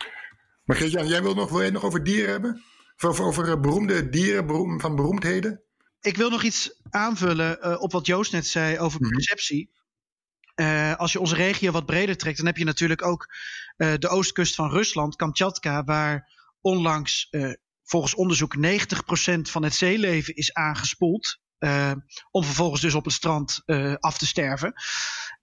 [0.63, 2.61] Maar Geert-Jan, jij wil, nog, wil jij nog over dieren hebben?
[2.95, 5.63] Of over, over eh, beroemde dieren beroem, van beroemdheden?
[6.01, 9.09] ik wil nog iets aanvullen uh, op wat Joost net zei over Mhm.
[9.11, 9.71] perceptie.
[10.55, 13.27] Uh, als je onze regio wat breder trekt, dan heb je natuurlijk ook
[13.77, 17.29] uh, de oostkust van Rusland, Kamchatka, waar onlangs
[17.83, 18.59] volgens onderzoek 90%
[19.41, 21.41] van het zeeleven is aangespoeld.
[22.31, 23.61] Om vervolgens dus op het strand
[23.99, 24.73] af te sterven.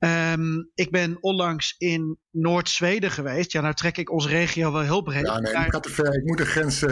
[0.01, 3.53] Um, ik ben onlangs in Noord-Zweden geweest.
[3.53, 5.27] Ja, nou trek ik onze regio wel heel breed.
[5.27, 6.15] Ja, nee, gaat te ver.
[6.15, 6.91] Ik moet de grens uh,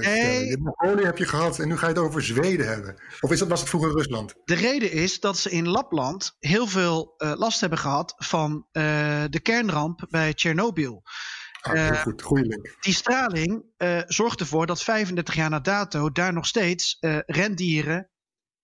[0.00, 0.58] nee.
[0.58, 2.96] Mongolië heb je gehad en nu ga je het over Zweden hebben.
[3.20, 4.34] Of is dat, was het vroeger Rusland?
[4.44, 8.82] De reden is dat ze in Lapland heel veel uh, last hebben gehad van uh,
[9.30, 11.02] de kernramp bij Tsjernobyl.
[11.60, 12.76] Ah, heel goed, goede link.
[12.80, 18.10] Die straling uh, zorgt ervoor dat 35 jaar na dato daar nog steeds uh, rendieren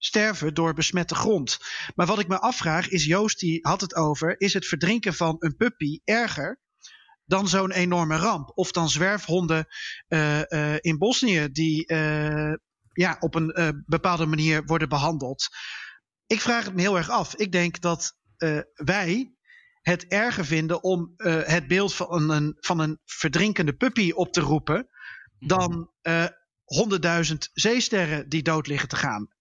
[0.05, 1.59] sterven door besmette grond.
[1.95, 5.37] Maar wat ik me afvraag is, Joost die had het over, is het verdrinken van
[5.39, 6.61] een puppy erger
[7.25, 8.51] dan zo'n enorme ramp?
[8.55, 9.67] Of dan zwerfhonden
[10.09, 12.53] uh, uh, in Bosnië die uh,
[12.93, 15.49] ja, op een bepaalde manier worden behandeld?
[16.27, 17.35] Ik vraag het me heel erg af.
[17.35, 18.17] Ik denk dat
[18.75, 19.33] wij
[19.81, 21.13] het erger vinden om
[21.45, 24.89] het beeld van een, van een verdrinkende puppy op te roepen
[25.39, 25.91] dan
[26.65, 29.34] honderdduizend zeesterren die dood liggen te gaan.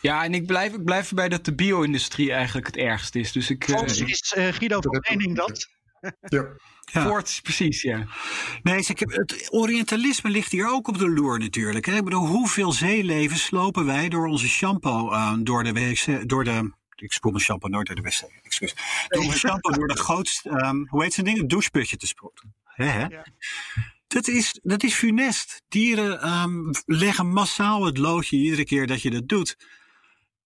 [0.00, 3.32] Ja, en ik blijf, ik blijf erbij dat de bio-industrie eigenlijk het ergst is.
[3.32, 5.66] Dus ik, Volgens uh, is uh, Guido van mening dat.
[6.20, 6.46] Ja.
[6.92, 7.02] Ja.
[7.02, 8.06] Voort, precies, ja.
[8.62, 11.86] Nee, ik heb, het Orientalisme ligt hier ook op de loer natuurlijk.
[11.86, 11.96] Hè.
[11.96, 16.70] Ik bedoel, hoeveel zeelevens slopen wij door onze shampoo aan, door de wc, door de
[17.02, 18.42] ik spoel mijn shampoo nooit door de wc.
[18.42, 18.74] Excuus.
[19.08, 21.38] Door mijn shampoo door de grootste, um, hoe heet zo'n ding?
[21.38, 22.54] Een doucheputje te sproeten.
[22.64, 23.06] Hè, hè?
[23.06, 23.26] Ja.
[24.08, 25.62] Dat is, dat is funest.
[25.68, 29.56] Dieren um, leggen massaal het loodje iedere keer dat je dat doet.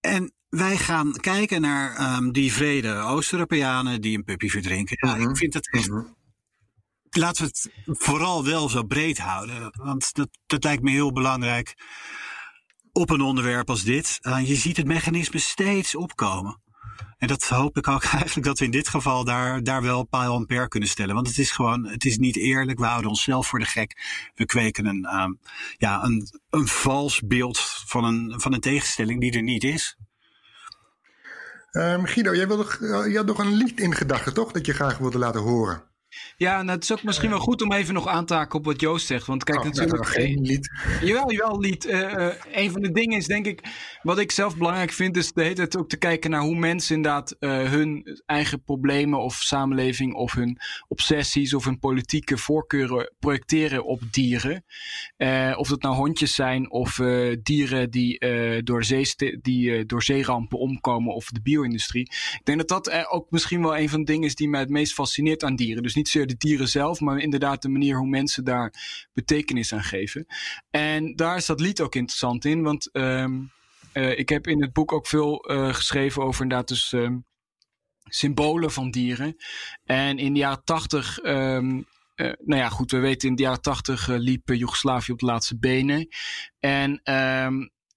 [0.00, 5.08] En wij gaan kijken naar um, die vrede Oost-Europeanen die een puppy verdrinken.
[5.08, 5.90] Ja, ik vind het echt.
[7.10, 9.72] Laten we het vooral wel zo breed houden.
[9.76, 11.74] Want dat, dat lijkt me heel belangrijk
[12.92, 14.18] op een onderwerp als dit.
[14.22, 16.62] Uh, je ziet het mechanisme steeds opkomen.
[17.18, 20.36] En dat hoop ik ook eigenlijk dat we in dit geval daar, daar wel paal
[20.36, 21.14] en per kunnen stellen.
[21.14, 22.78] Want het is gewoon, het is niet eerlijk.
[22.78, 23.96] We houden onszelf voor de gek.
[24.34, 25.38] We kweken een, um,
[25.78, 29.96] ja, een, een vals beeld van een, van een tegenstelling die er niet is.
[31.72, 34.52] Um, Guido, jij, wilde, uh, je had nog een lied in gedachten, toch?
[34.52, 35.82] Dat je graag wilde laten horen.
[36.42, 38.64] Ja, nou, het is ook misschien wel goed om even nog aan te haken op
[38.64, 39.26] wat Joost zegt.
[39.26, 40.06] Want kijk, oh, natuurlijk.
[40.06, 40.70] geen lied.
[41.02, 41.86] Jawel, jawel, lied.
[41.86, 43.60] Uh, uh, een van de dingen is, denk ik,
[44.02, 46.96] wat ik zelf belangrijk vind, is de hele tijd ook te kijken naar hoe mensen
[46.96, 53.84] inderdaad uh, hun eigen problemen of samenleving of hun obsessies of hun politieke voorkeuren projecteren
[53.84, 54.64] op dieren.
[55.56, 57.00] Of dat nou hondjes zijn of
[57.42, 58.18] dieren die,
[58.62, 62.02] door, zee die door zeerampen omkomen of de bio-industrie.
[62.02, 64.68] Ik denk dat dat ook misschien wel een van de dingen is die mij het
[64.68, 65.82] meest fascineert aan dieren.
[65.82, 68.74] Dus niet zozeer de dieren zelf, maar inderdaad de manier hoe mensen daar
[69.12, 70.26] betekenis aan geven.
[70.70, 73.50] En daar is dat lied ook interessant in, want um,
[73.94, 77.24] uh, ik heb in het boek ook veel uh, geschreven over inderdaad dus um,
[78.04, 79.36] symbolen van dieren.
[79.84, 83.62] En in de jaren tachtig, um, uh, nou ja goed, we weten in de jaren
[83.62, 86.08] tachtig liep Joegoslavië op de laatste benen.
[86.58, 87.00] En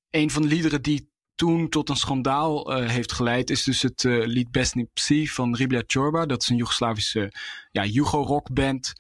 [0.10, 4.04] een van de liederen die toen tot een schandaal uh, heeft geleid, is dus het
[4.04, 6.26] uh, lied Besni Psi van Ribja Chorba.
[6.26, 7.34] Dat is een Joegoslavische
[7.72, 8.94] ja, Jugo-rockband.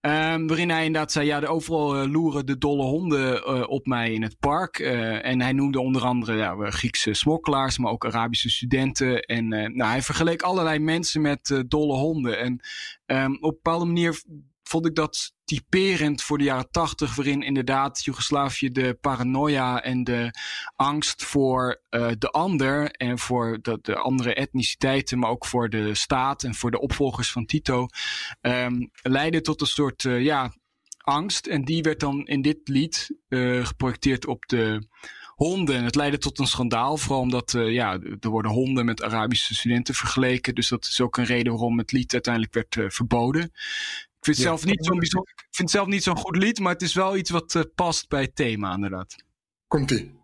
[0.00, 4.12] Um, waarin hij inderdaad zei, ja, de, overal uh, loeren de dolle honden op mij
[4.12, 4.78] in het park.
[4.78, 9.20] en hij noemde onder andere ja, Griekse smokkelaars, maar ook Arabische studenten.
[9.20, 12.38] En nou, hij vergeleek allerlei mensen met dolle honden.
[12.38, 12.60] En
[13.06, 14.22] um, op een bepaalde manier
[14.68, 20.30] vond ik dat typerend voor de jaren tachtig, waarin inderdaad Joegoslavië de paranoia en de
[20.76, 25.94] angst voor uh, de ander en voor de, de, andere etniciteiten, maar ook voor de
[25.94, 27.86] staat en voor de opvolgers van Tito,
[28.40, 30.52] um, leidde tot een soort uh, ja,
[30.98, 31.46] angst.
[31.46, 34.86] En die werd dan in dit lied uh, geprojecteerd op de
[35.34, 35.76] honden.
[35.76, 39.54] En het leidde tot een schandaal, vooral omdat uh, ja, er worden honden met Arabische
[39.54, 40.54] studenten vergeleken.
[40.54, 43.52] Dus dat is ook een reden waarom het lied uiteindelijk werd verboden.
[44.28, 46.72] Ik vind, het zelf niet zo'n bijzonder, ik vind zelf niet zo'n goed lied, maar
[46.72, 49.16] het is wel iets wat uh, past bij het thema, inderdaad.
[49.66, 50.16] Komt-ie.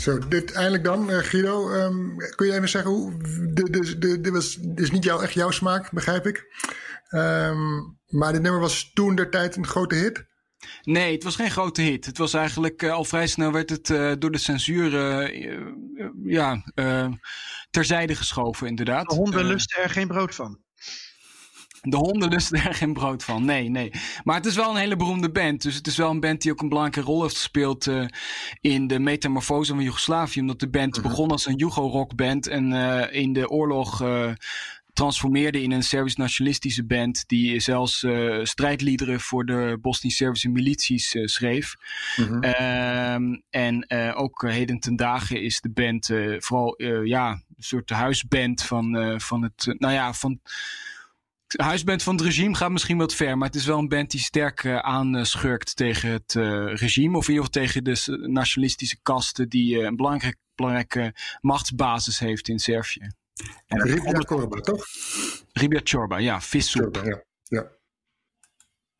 [0.00, 1.70] Zo, dit eindelijk dan, eh, Guido.
[1.70, 3.12] ehm, kun je even zeggen hoe.
[3.54, 6.46] Dit, dit, dit, dit was, is niet jou, echt jouw smaak, begrijp ik.
[7.08, 10.28] Ehm, maar dit nummer was toen der tijd een grote hit.
[10.82, 12.06] Nee, het was geen grote hit.
[12.06, 15.58] Het was eigenlijk uh, al vrij snel werd het uh, door de censuur uh,
[16.24, 16.62] ja,
[17.70, 19.08] terzijde geschoven, inderdaad.
[19.08, 20.58] De honden lusten er geen brood van.
[21.82, 23.44] De honden lusten er geen brood van.
[23.44, 23.90] Nee, nee.
[24.24, 25.62] Maar het is wel een hele beroemde band.
[25.62, 28.04] Dus het is wel een band die ook een belangrijke rol heeft gespeeld eh,
[28.60, 30.40] in de metamorfose van Joegoslavië.
[30.40, 31.08] Omdat de band Mhm.
[31.08, 34.30] begon als een Jugo-rockband en eh, in de oorlog eh,
[34.92, 37.24] transformeerde in een Serbisch-nationalistische band.
[37.28, 38.06] Die zelfs
[38.42, 41.74] strijdliederen voor de Bosnisch-Servische milities schreef.
[42.16, 42.42] Mhm.
[42.42, 46.06] Ehm, en ook heden ten dagen is de band
[46.38, 49.74] vooral ja, een soort huisband van, van het.
[49.78, 50.40] nou ja, van.
[51.56, 54.20] Huisband van het regime gaat misschien wat ver, maar het is wel een band die
[54.20, 57.16] sterk eh, aanschurkt tegen het eh, regime.
[57.16, 62.48] Of in ieder geval tegen de nationalistische kasten, die eh, een belangrijk, belangrijke machtsbasis heeft
[62.48, 63.10] in Servië.
[63.66, 64.86] En Ribia Korba, toch?
[65.52, 67.00] Ribia Chorba, ja, vissoep.
[67.04, 67.22] Ja.
[67.42, 67.70] ja.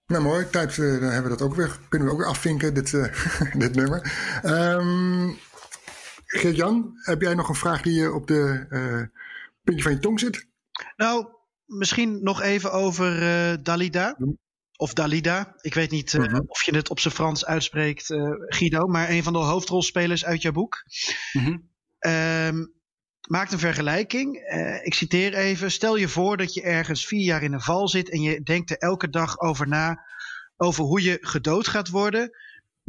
[0.07, 0.51] Nou, mooi.
[0.51, 1.79] Tijd, dan hebben we dat ook weer.
[1.89, 4.13] Kunnen we ook weer afvinken, dit, eh, dit nummer.
[4.43, 5.31] Ehm
[6.27, 9.03] Geert-Jan, heb jij nog een vraag die je op de eh,
[9.63, 10.47] puntje van je tong zit?
[10.97, 11.27] Nou,
[11.79, 14.17] misschien nog even over eh, Dalida.
[14.77, 15.55] Of Dalida.
[15.61, 16.41] Ik weet niet eh, Mhm.
[16.47, 18.87] of je het op zijn Frans uitspreekt, eh, Guido.
[18.87, 20.77] Maar een van de hoofdrolspelers uit jouw boek.
[21.33, 21.59] Mhm.
[21.99, 22.65] Ehm,
[23.29, 24.37] maakt een vergelijking.
[24.83, 25.71] Ik citeer even.
[25.71, 28.11] Stel je voor dat je ergens vier jaar in een val zit.
[28.11, 30.09] En je denkt er elke dag over na.
[30.57, 32.31] Over hoe je gedood gaat worden.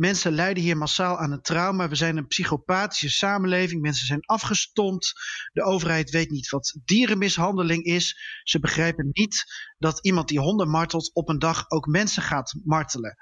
[0.01, 1.89] Mensen lijden hier massaal aan een trauma.
[1.89, 3.81] We zijn een psychopathische samenleving.
[3.81, 5.13] Mensen zijn afgestompt.
[5.53, 8.17] De overheid weet niet wat dierenmishandeling is.
[8.43, 9.43] Ze begrijpen niet
[9.77, 13.15] dat iemand die honden martelt op een dag ook mensen gaat martelen.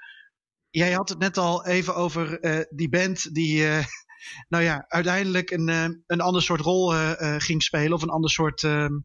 [0.70, 3.84] Jij had het net al even over eh, die band die, eh,
[4.52, 6.92] nou ja, uiteindelijk een, eh, een ander soort rol
[7.38, 8.98] ging spelen of een ander soort, ehm,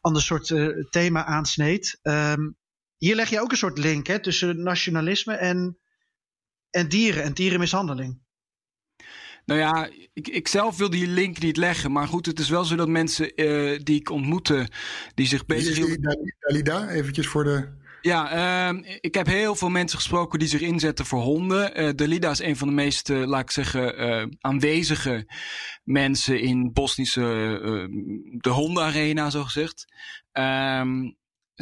[0.00, 0.54] ander soort
[0.90, 1.98] thema aansneed.
[2.02, 2.50] Ehm,
[2.96, 5.80] hier leg je ook een soort link hè, tussen nationalisme en,
[6.70, 8.18] en dieren en dierenmishandeling.
[9.44, 11.92] Nou ja, ik, ik zelf wil die link niet leggen.
[11.92, 14.68] Maar goed, het is wel zo dat mensen eh, die ik ontmoette,
[15.14, 16.00] die zich bezighielden.
[16.00, 16.88] die Dalida?
[16.88, 17.78] Eventjes voor de...
[18.00, 21.74] Ja, ehm, ik heb heel veel mensen gesproken die zich inzetten voor honden.
[21.74, 25.26] Eh Dalida is een van de meest, eh, laat ik zeggen, eh, aanwezige
[25.84, 27.86] mensen in Bosnische, eh,
[28.40, 29.84] de hondenarena, zo gezegd.
[30.32, 31.10] Ehm,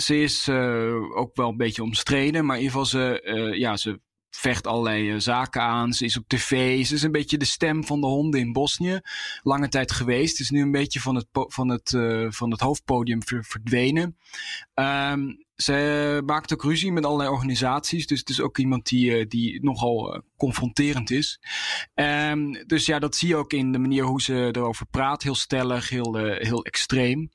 [0.01, 3.77] ze is eh, ook wel een beetje omstreden, maar in ieder geval ze, eh, ja,
[3.77, 4.01] ze
[4.31, 5.93] vecht allerlei eh, zaken aan.
[5.93, 6.87] Ze is op tv.
[6.87, 9.01] Ze is een beetje de stem van de honden in Bosnië.
[9.43, 10.41] Lange tijd geweest.
[10.41, 14.17] Is nu een beetje van het, van het, eh, van het hoofdpodium ver- verdwenen.
[14.75, 15.21] Ehm,
[15.55, 18.07] ze maakt ook ruzie met allerlei organisaties.
[18.07, 21.41] Dus het is ook iemand die, eh, die nogal confronterend is.
[21.95, 25.23] Ehm, dus ja, dat zie je ook in de manier hoe ze erover praat.
[25.23, 27.31] Heel stellig, heel, heel extreem.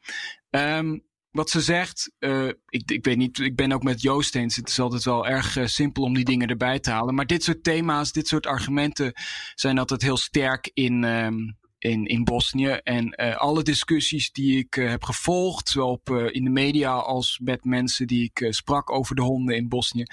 [0.50, 0.98] Ehm,
[1.34, 4.56] wat ze zegt, eh, ik, ik weet niet, ik ben ook met Joost eens.
[4.56, 7.16] Het is altijd wel erg eh, simpel om die dingen erbij te halen.
[7.16, 9.14] Maar dit soort thema's, dit soort argumenten
[9.56, 11.36] zijn altijd heel sterk in, ehm,
[11.78, 12.68] in, in Bosnië.
[12.68, 18.08] En eh, alle discussies die ik heb gevolgd, zowel in de media als met mensen
[18.08, 20.06] die ik sprak over de honden in Bosnië,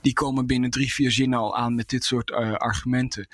[0.00, 3.28] die komen binnen drie, vier zinnen al aan met dit soort argumenten.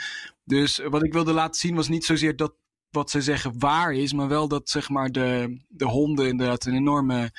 [0.45, 2.55] Dus wat ik wilde laten zien was niet zozeer dat
[2.91, 6.75] wat ze zeggen waar is, maar wel dat zeg maar de, de honden inderdaad een
[6.75, 7.31] enorme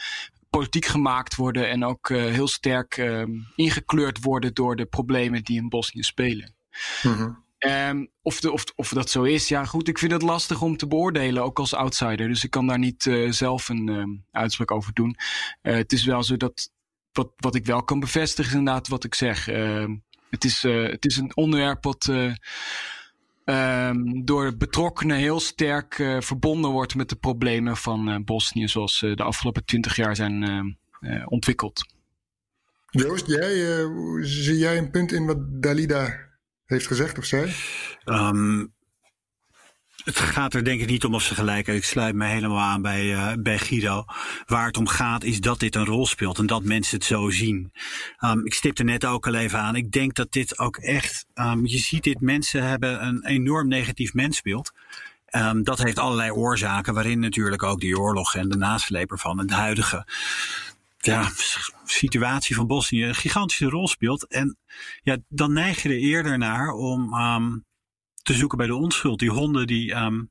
[0.49, 5.57] politiek gemaakt worden en ook eh, heel sterk ehm, ingekleurd worden door de problemen die
[5.57, 6.55] in Bosnië spelen.
[7.03, 7.31] Mhm.
[7.57, 10.77] Ehm, of, de, of, of dat zo is, ja goed, ik vind het lastig om
[10.77, 12.27] te beoordelen, ook als outsider.
[12.27, 15.15] Dus ik kan daar niet eh, zelf een ehm, uitspraak over doen.
[15.61, 16.71] Eh, het is wel zo dat,
[17.11, 19.45] wat, wat ik wel kan bevestigen is inderdaad wat ik zeg.
[20.29, 22.11] Het, is, het is een onderwerp wat
[23.49, 28.67] eh, ehm, door betrokkenen heel sterk eh, verbonden wordt met de problemen van eh, Bosnië,
[28.67, 30.65] zoals ze de afgelopen twintig jaar zijn ehm,
[30.99, 31.85] eh, ontwikkeld.
[32.89, 33.87] Joost, jij, eh,
[34.21, 36.27] zie jij een punt in wat Dalida
[36.65, 37.51] heeft gezegd of zei?
[38.03, 38.65] Ehm,
[40.03, 41.67] het gaat er denk ik niet om of ze gelijk.
[41.67, 44.05] Ik sluit me helemaal aan bij, eh, bij Guido.
[44.45, 47.29] Waar het om gaat is dat dit een rol speelt en dat mensen het zo
[47.29, 47.71] zien.
[48.17, 49.75] Ehm, ik stipte net ook al even aan.
[49.75, 51.25] Ik denk dat dit ook echt.
[51.33, 54.71] ehm, je ziet dit, mensen hebben een enorm negatief mensbeeld.
[55.25, 59.47] Ehm, dat heeft allerlei oorzaken, waarin natuurlijk ook die oorlog en de nasleep ervan en
[59.47, 60.05] de huidige
[60.97, 61.29] ja,
[61.85, 64.27] situatie van Bosnië een gigantische rol speelt.
[64.27, 64.57] En
[65.01, 67.13] ja, dan neig je er eerder naar om
[68.29, 69.19] te zoeken bij de onschuld.
[69.19, 70.23] Die honden die ehm,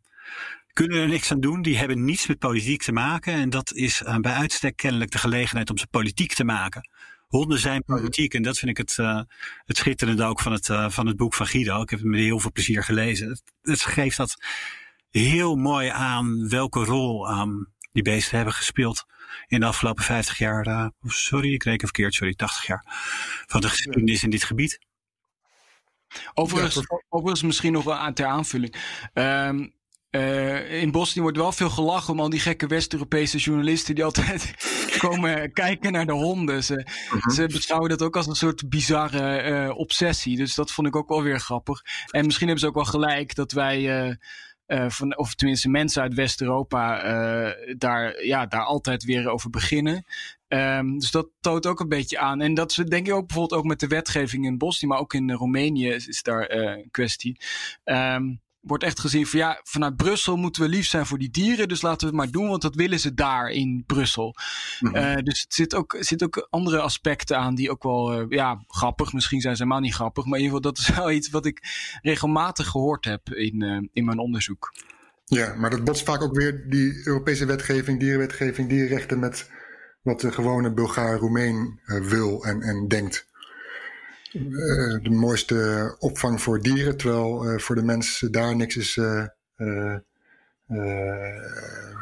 [0.72, 3.32] kunnen er niks aan doen, die hebben niets met politiek te maken.
[3.32, 6.88] En dat is eh, bij uitstek kennelijk de gelegenheid om ze politiek te maken.
[7.26, 9.20] Honden zijn politiek en dat vind ik het, eh,
[9.64, 11.82] het schitterende ook van het, eh, van het boek van Guido.
[11.82, 13.28] Ik heb het met heel veel plezier gelezen.
[13.28, 14.34] Het, het geeft dat
[15.10, 17.52] heel mooi aan welke rol ehm,
[17.92, 19.04] die beesten hebben gespeeld
[19.46, 20.90] in de afgelopen 50 jaar.
[21.02, 22.84] sorry, ik reken verkeerd, sorry, 80 jaar
[23.46, 24.87] van de geschiedenis in dit gebied.
[26.34, 28.74] Overigens, overigens misschien nog wel aan ter aanvulling.
[29.12, 29.68] Ehm,
[30.10, 34.54] eh, in Bosnië wordt wel veel gelachen om al die gekke West-Europese journalisten die altijd
[34.98, 36.64] komen kijken naar de honden.
[36.64, 36.86] Ze,
[37.34, 40.36] ze beschouwen dat ook als een soort bizarre eh, obsessie.
[40.36, 41.82] Dus dat vond ik ook wel weer grappig.
[42.10, 44.08] En misschien hebben ze ook wel gelijk dat wij.
[44.66, 47.02] eh, van, of tenminste mensen uit West-Europa
[47.76, 50.04] daar, ja, daar altijd weer over beginnen.
[50.48, 52.40] Ehm, dus dat toont ook een beetje aan.
[52.40, 55.32] En dat denk ik ook bijvoorbeeld ook met de wetgeving in Bosnië, maar ook in
[55.32, 57.40] Roemenië is, is daar eh, een kwestie.
[57.84, 58.24] Ehm,
[58.60, 61.82] wordt echt gezien van ja, vanuit Brussel moeten we lief zijn voor die dieren, dus
[61.82, 64.34] laten we het maar doen, want dat willen ze daar in Brussel.
[64.92, 68.64] Eh, dus het zit ook, zit ook andere aspecten aan die ook wel, eh, ja,
[68.66, 71.30] grappig, misschien zijn ze helemaal niet grappig, maar in ieder geval dat is wel iets
[71.30, 71.62] wat ik
[72.02, 74.72] regelmatig gehoord heb in, eh, in mijn onderzoek.
[75.24, 79.50] Ja, maar dat botst vaak ook weer die Europese wetgeving, dierenwetgeving, dierenrechten met
[80.02, 83.26] wat de gewone Bulgaar Roemeen eh, wil en, en denkt.
[84.32, 84.42] Eh,
[85.02, 89.00] de mooiste opvang voor dieren, terwijl eh, voor de mens daar niks is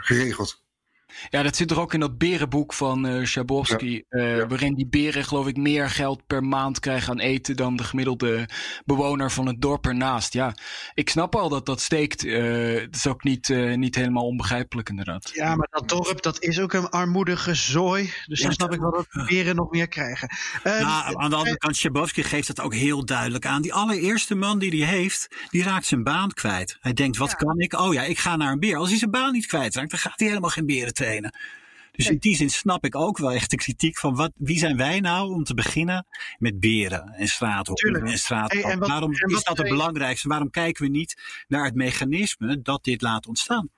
[0.00, 0.64] geregeld.
[1.30, 4.02] Ja, dat zit er ook in dat berenboek van eh Schabowski.
[4.08, 7.84] eh, Waarin die beren, geloof ik, meer geld per maand krijgen aan eten dan de
[7.84, 8.48] gemiddelde
[8.84, 10.32] bewoner van het dorp ernaast.
[10.32, 10.54] Ja,
[10.94, 12.24] ik snap al dat dat steekt.
[12.24, 12.44] eh
[12.80, 15.30] het is ook niet, eh, niet helemaal onbegrijpelijk, inderdaad.
[15.34, 18.12] Ja, maar dat dorp, dat is ook een armoedige zooi.
[18.26, 20.28] Dus dan snap ik wel dat de beren nog meer krijgen.
[20.62, 23.62] Ehm, Nou, aan de andere kant, Schabowski geeft dat ook heel duidelijk aan.
[23.62, 26.76] Die allereerste man die hij heeft, die raakt zijn baan kwijt.
[26.80, 27.78] Hij denkt, wat kan ik?
[27.78, 28.76] Oh ja, ik ga naar een beer.
[28.76, 31.38] Als hij zijn baan niet kwijtraakt, dan gaat hij helemaal geen beren trainen.
[31.92, 34.76] Dus in die zin snap ik ook wel echt de kritiek van wat, wie zijn
[34.76, 36.06] wij nou om te beginnen
[36.38, 38.64] met beren en straathonden en straathonden.
[38.66, 40.28] Hey, en wat- Waarom en is dat het belangrijkste?
[40.28, 43.68] Waarom kijken we niet naar het mechanisme dat dit laat ontstaan?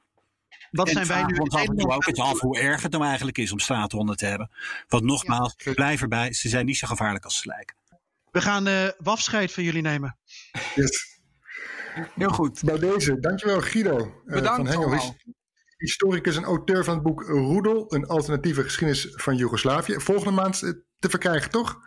[0.71, 2.93] wat En zijn wij nu ons af en toe ook eens af hoe erg het
[2.93, 4.51] nou eigenlijk is om straathonden te hebben.
[4.89, 5.73] Want nogmaals, Ja.
[5.73, 7.77] blijf erbij, ze zijn niet zo gevaarlijk als ze lijken.
[8.31, 10.19] We gaan eh wafscheid van jullie nemen.
[10.75, 11.19] Yes.
[12.15, 12.63] Heel goed.
[12.65, 15.17] Bij deze, dankjewel Guido eh, Bedankt van Hengel.
[15.79, 19.95] Historicus en auteur van het boek Roedel, een alternatieve geschiedenis van Joegoslavië.
[20.01, 21.79] Volgende maand eh, te verkrijgen, toch?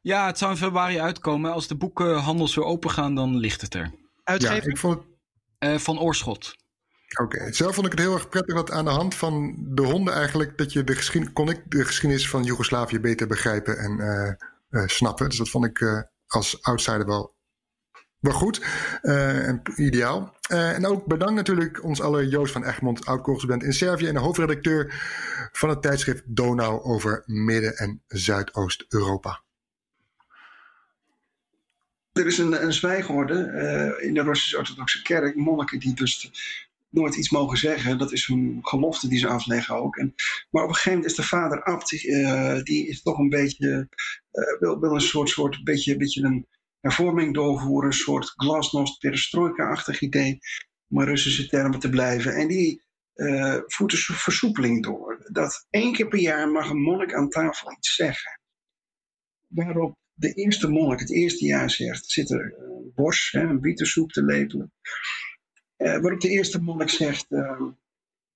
[0.00, 1.52] Ja, het zou in februari uitkomen.
[1.52, 3.80] Als de boekenhandels weer open gaan, dan ligt het er.
[3.80, 3.90] Ja,
[4.24, 4.68] Uitgever?
[4.68, 5.10] ik vond het
[5.58, 6.56] Eh, van Oorschot.
[7.20, 10.14] Oké, zelf vond ik het heel erg prettig dat aan de hand van de honden
[10.14, 14.28] eigenlijk dat je de geschiedenis kon ik de geschiedenis van Joegoslavië beter begrijpen en eh,
[14.68, 15.28] eh, snappen.
[15.28, 17.34] Dus dat vond ik eh, als outsider wel,
[18.22, 18.64] wel goed
[19.02, 20.36] eh, ideaal.
[20.48, 24.20] Eh, en ook bedankt natuurlijk ons alle Joost van Egmond, oud-correspondent in Servië en de
[24.20, 24.94] hoofdredacteur
[25.52, 29.40] van het tijdschrift Donau over Midden- en Zuidoost-Europa.
[32.12, 35.36] Er is een, een zwijgorde eh, in de Russisch-Orthodoxe Kerk.
[35.36, 36.30] Monniken die dus
[36.90, 37.98] nooit iets mogen zeggen.
[37.98, 39.96] Dat is een gelofte die ze afleggen ook.
[39.96, 40.14] En,
[40.50, 41.90] maar op een gegeven moment is de vader Abt,
[42.64, 43.88] die is toch een beetje,
[44.58, 46.46] wil, wil een soort, soort beetje, beetje een
[46.82, 47.90] hervorming doorvoeren.
[47.90, 50.38] Een soort glasnost, perestroika-achtig idee.
[50.88, 52.34] Om in Russische termen te blijven.
[52.34, 52.82] En die
[53.14, 55.26] eh, voert een versoepeling door.
[55.32, 58.40] Dat één keer per jaar mag een monnik aan tafel iets zeggen.
[59.48, 64.24] Waarop de eerste monnik het eerste jaar zegt, zit er een bos, een bietensoep te
[64.24, 64.72] lepelen.
[65.76, 67.62] Eh, waarop de eerste monnik zegt, eh,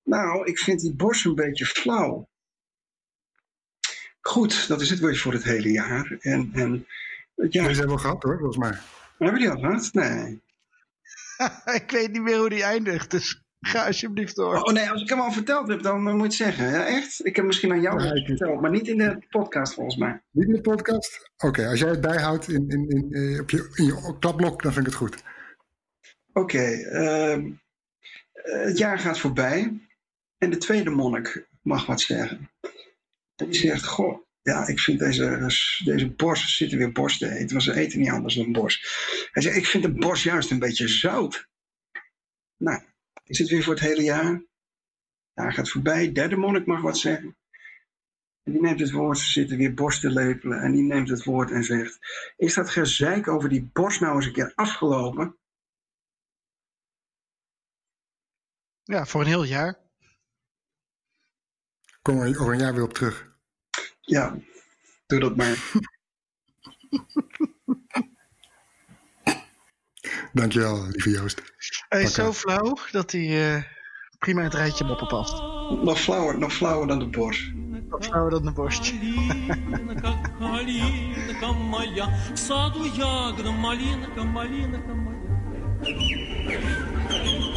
[0.03, 2.29] nou, ik vind die bos een beetje flauw.
[4.19, 6.17] Goed, dat is het weer voor het hele jaar.
[6.19, 6.87] En, en
[7.37, 8.77] Deze hebben we gehad hoor, volgens mij.
[9.17, 9.89] hebben die al gehad?
[9.93, 10.41] Nee.
[11.81, 14.55] ik weet niet meer hoe die eindigt, dus ga alsjeblieft door.
[14.61, 16.69] Oh nee, als ik hem al verteld heb, dan moet je het zeggen.
[16.69, 17.25] Ja, echt?
[17.25, 20.21] Ik heb misschien aan jou Ja, ik- verteld, maar niet in de podcast volgens mij.
[20.31, 21.31] Niet in de podcast?
[21.37, 24.73] Oké, als jij het bijhoudt in, in, in, eh, op je, in je klapblok, dan
[24.73, 25.23] vind ik het goed.
[26.33, 27.51] Oké, ehm,
[28.31, 29.81] eh, het jaar gaat voorbij
[30.37, 32.49] en de tweede monnik mag wat zeggen.
[33.35, 37.49] En die zegt, goh, ja, ik vind deze, deze bos, zitten weer bos te eten,
[37.49, 38.81] want ze eten niet anders dan bos.
[39.31, 41.47] Hij zegt, ik vind de bos juist een beetje zout.
[42.57, 42.81] Nou,
[43.23, 44.31] is het weer voor het hele jaar?
[44.31, 44.43] Het
[45.33, 47.37] jaar gaat voorbij, derde monnik mag wat zeggen.
[48.43, 51.23] En die neemt het woord, ze zitten weer bos te lepelen en die neemt het
[51.23, 51.99] woord en zegt,
[52.37, 55.37] is dat gezeik over die bos nou eens een keer afgelopen?
[58.83, 59.79] Ja, voor een heel jaar.
[62.01, 63.36] Kom er over een jaar weer op terug.
[64.07, 64.37] Ja,
[65.07, 65.71] doe dat maar.
[70.33, 71.41] Dankjewel, lieve Joost.
[71.89, 73.63] Hij is zo flauw dat hij eh,
[74.19, 75.41] prima het rijtje moppen past.
[75.83, 77.51] Nog flauwer, nog flauwer dan de bos.
[77.89, 78.93] Wat flauwer dan de borst.